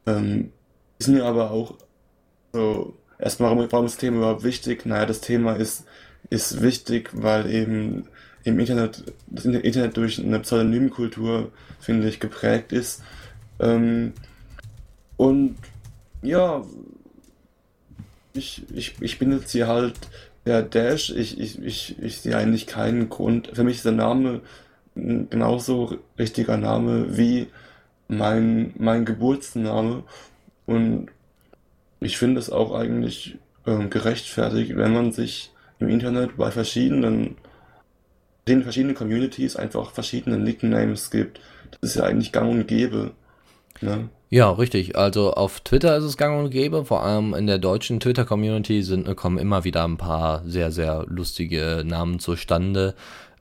[0.06, 0.52] ähm,
[1.00, 1.76] ist mir aber auch
[2.54, 4.86] so, erstmal, warum, warum ist das Thema überhaupt wichtig?
[4.86, 5.86] Naja, das Thema ist,
[6.30, 8.08] ist wichtig, weil eben
[8.46, 13.04] im Internet, das Internet durch eine Pseudonymkultur, finde ich, geprägt ist.
[13.60, 14.14] Ähm,
[15.18, 15.58] und
[16.22, 16.64] ja,
[18.34, 19.96] ich, ich, ich bin jetzt hier halt
[20.46, 21.10] der Dash.
[21.10, 23.50] Ich, ich, ich, ich sehe eigentlich keinen Grund.
[23.54, 24.42] Für mich ist der Name
[24.96, 27.48] ein genauso richtiger Name wie
[28.08, 30.04] mein, mein Geburtsname.
[30.66, 31.08] Und
[32.00, 37.36] ich finde es auch eigentlich ähm, gerechtfertigt, wenn man sich im Internet bei verschiedenen,
[38.48, 41.40] den verschiedenen Communities einfach verschiedene Nicknames gibt.
[41.72, 43.12] Das ist ja eigentlich gang und gäbe.
[43.82, 44.10] Ne?
[44.30, 44.98] Ja, richtig.
[44.98, 46.86] Also auf Twitter ist es gang und gäbe.
[46.86, 51.84] Vor allem in der deutschen Twitter-Community sind, kommen immer wieder ein paar sehr, sehr lustige
[51.86, 52.96] Namen zustande.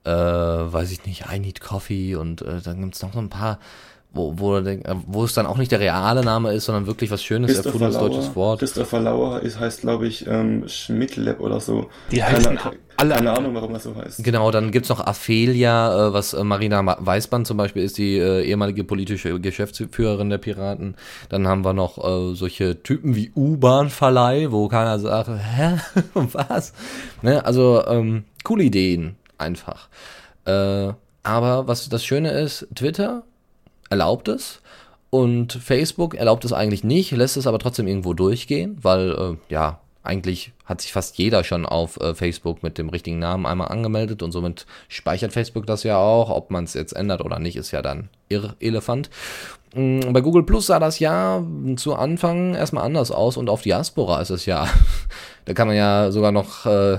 [0.05, 3.30] Äh, weiß ich nicht, I Need Coffee und äh, dann gibt es noch so ein
[3.30, 3.59] paar
[4.14, 4.60] wo, wo,
[5.06, 8.36] wo es dann auch nicht der reale Name ist, sondern wirklich was Schönes, erfundenes deutsches
[8.36, 8.60] Wort.
[8.60, 11.88] Christopher Lauer ist, heißt, glaube ich, ähm, Schmidtlab oder so.
[12.12, 13.14] Die heißen keine, alle.
[13.16, 14.22] Keine Ahnung, warum das so heißt.
[14.22, 18.44] Genau, dann gibt's noch Aphelia, äh, was äh, Marina Weißband zum Beispiel ist, die äh,
[18.44, 20.94] ehemalige politische Geschäftsführerin der Piraten.
[21.28, 25.78] Dann haben wir noch äh, solche Typen wie U-Bahn-Verleih, wo keiner sagt, hä,
[26.14, 26.72] was?
[27.22, 27.44] Ne?
[27.44, 29.88] Also, ähm, coole Ideen, einfach.
[30.44, 30.92] Äh,
[31.24, 33.24] aber was das Schöne ist, Twitter
[33.91, 34.61] erlaubt es
[35.11, 39.80] und Facebook erlaubt es eigentlich nicht, lässt es aber trotzdem irgendwo durchgehen, weil äh, ja,
[40.05, 44.22] eigentlich hat sich fast jeder schon auf äh, Facebook mit dem richtigen Namen einmal angemeldet
[44.22, 46.30] und somit speichert Facebook das ja auch.
[46.30, 49.09] Ob man es jetzt ändert oder nicht, ist ja dann Irrelefant.
[49.74, 51.43] Mhm, bei Google Plus sah das ja
[51.76, 54.68] zu Anfang erstmal anders aus und auf Diaspora ist es ja,
[55.47, 56.99] da kann man ja sogar noch, äh,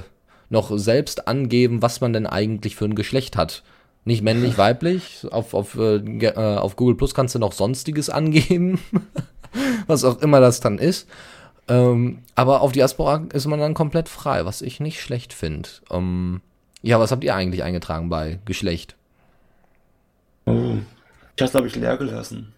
[0.49, 3.61] noch selbst angeben, was man denn eigentlich für ein Geschlecht hat.
[4.05, 5.27] Nicht männlich, weiblich.
[5.29, 8.79] Auf, auf, äh, äh, auf Google Plus kannst du noch Sonstiges angeben.
[9.87, 11.07] was auch immer das dann ist.
[11.67, 15.69] Ähm, aber auf Diaspora ist man dann komplett frei, was ich nicht schlecht finde.
[15.89, 16.41] Ähm,
[16.81, 18.95] ja, was habt ihr eigentlich eingetragen bei Geschlecht?
[20.45, 20.77] Oh.
[21.35, 22.53] Ich hab's, glaube ich, leer gelassen.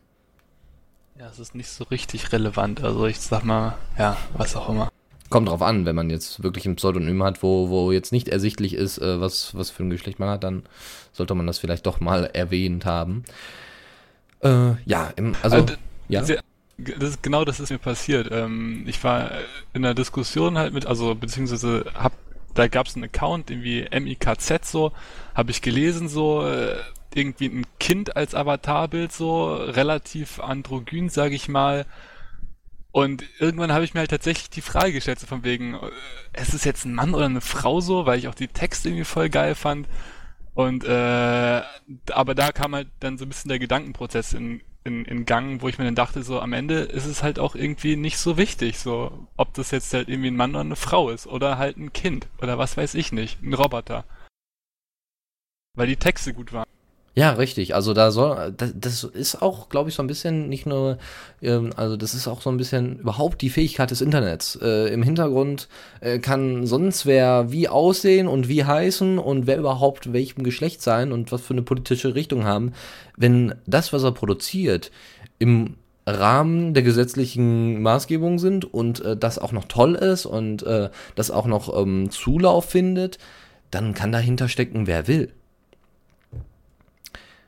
[1.18, 2.84] Ja, es ist nicht so richtig relevant.
[2.84, 4.92] Also ich sag mal, ja, was auch immer.
[5.30, 8.74] Kommt drauf an, wenn man jetzt wirklich ein Pseudonym hat, wo, wo jetzt nicht ersichtlich
[8.74, 10.64] ist, äh, was, was für ein Geschlecht man hat, dann
[11.12, 13.24] sollte man das vielleicht doch mal erwähnt haben.
[14.42, 15.74] Äh, ja, im, also, also
[16.08, 16.24] ja.
[16.78, 18.30] Das, genau das ist mir passiert.
[18.32, 19.32] Ähm, ich war
[19.74, 22.14] in einer Diskussion halt mit, also beziehungsweise hab,
[22.54, 24.92] da gab es einen Account, irgendwie MIKZ so,
[25.34, 26.76] habe ich gelesen so, äh,
[27.14, 31.86] irgendwie ein Kind als Avatarbild so, relativ androgyn, sage ich mal.
[32.98, 36.56] Und irgendwann habe ich mir halt tatsächlich die Frage gestellt, so von wegen, äh, ist
[36.56, 39.30] es jetzt ein Mann oder eine Frau so, weil ich auch die Texte irgendwie voll
[39.30, 39.88] geil fand.
[40.56, 41.62] Und äh,
[42.12, 45.70] aber da kam halt dann so ein bisschen der Gedankenprozess in, in, in Gang, wo
[45.70, 48.80] ich mir dann dachte, so am Ende ist es halt auch irgendwie nicht so wichtig,
[48.80, 51.94] so ob das jetzt halt irgendwie ein Mann oder eine Frau ist oder halt ein
[51.94, 54.06] Kind oder was weiß ich nicht, ein Roboter.
[55.76, 56.66] Weil die Texte gut waren.
[57.18, 57.74] Ja, richtig.
[57.74, 61.00] Also da soll, das, das ist auch, glaube ich, so ein bisschen nicht nur,
[61.42, 64.56] ähm, also das ist auch so ein bisschen überhaupt die Fähigkeit des Internets.
[64.62, 65.68] Äh, Im Hintergrund
[66.00, 71.12] äh, kann sonst wer wie aussehen und wie heißen und wer überhaupt welchem Geschlecht sein
[71.12, 72.74] und was für eine politische Richtung haben.
[73.16, 74.92] Wenn das, was er produziert,
[75.40, 80.92] im Rahmen der gesetzlichen Maßgebung sind und äh, das auch noch toll ist und äh,
[81.16, 83.18] das auch noch ähm, Zulauf findet,
[83.72, 85.34] dann kann dahinter stecken, wer will.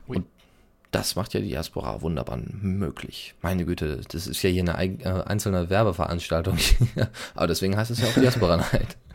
[0.10, 0.26] Und
[0.92, 3.36] das macht ja die Diaspora wunderbar möglich.
[3.42, 6.58] Meine Güte, das ist ja hier eine äh, einzelne Werbeveranstaltung.
[7.36, 8.98] Aber deswegen heißt es ja auch Diaspora Night.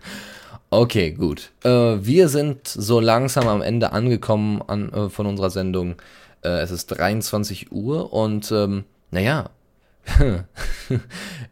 [0.71, 1.53] Okay, gut.
[1.63, 5.95] Äh, wir sind so langsam am Ende angekommen an, äh, von unserer Sendung.
[6.43, 9.51] Äh, es ist 23 Uhr und ähm, naja,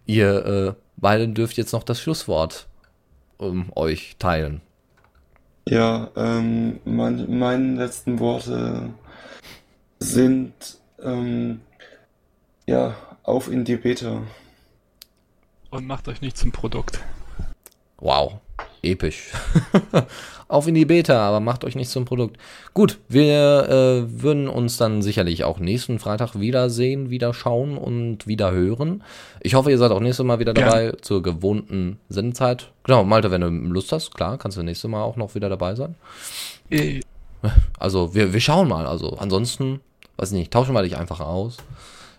[0.06, 2.66] ihr äh, beide dürft jetzt noch das Schlusswort
[3.38, 4.60] um, euch teilen.
[5.68, 8.90] Ja, ähm, mein, meine letzten Worte
[10.02, 10.52] sind
[11.02, 11.60] ähm,
[12.66, 14.22] ja auf in die Beta.
[15.70, 17.00] Und macht euch nicht zum Produkt.
[17.98, 18.40] Wow,
[18.82, 19.30] episch.
[20.48, 22.36] auf in die Beta, aber macht euch nicht zum Produkt.
[22.74, 28.50] Gut, wir äh, würden uns dann sicherlich auch nächsten Freitag wiedersehen, wieder schauen und wieder
[28.50, 29.02] hören.
[29.40, 30.98] Ich hoffe, ihr seid auch nächstes Mal wieder dabei ja.
[31.00, 32.72] zur gewohnten Sendezeit.
[32.82, 35.74] Genau, Malte, wenn du Lust hast, klar, kannst du nächstes Mal auch noch wieder dabei
[35.74, 35.94] sein.
[36.70, 37.00] Äh.
[37.78, 38.86] Also, wir, wir schauen mal.
[38.86, 39.80] Also, ansonsten
[40.22, 41.56] weiß nicht, tauschen wir dich einfach aus.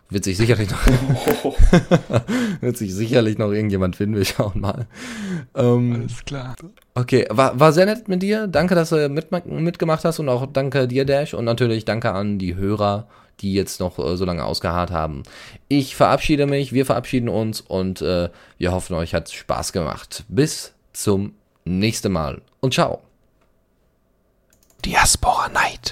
[0.10, 0.86] Wird sich sicherlich noch,
[2.62, 4.86] wird sich sicherlich noch irgendjemand finden, wir schauen mal.
[5.56, 6.56] Ähm, Alles klar.
[6.94, 8.48] Okay, war, war sehr nett mit dir.
[8.48, 11.34] Danke, dass du mit, mitgemacht hast und auch danke dir, Dash.
[11.34, 13.08] Und natürlich danke an die Hörer,
[13.40, 15.24] die jetzt noch äh, so lange ausgeharrt haben.
[15.70, 20.26] Ich verabschiede mich, wir verabschieden uns und äh, wir hoffen, euch hat Spaß gemacht.
[20.28, 21.34] Bis zum
[21.66, 23.02] nächsten Mal und ciao.
[24.86, 25.92] Diaspora Night.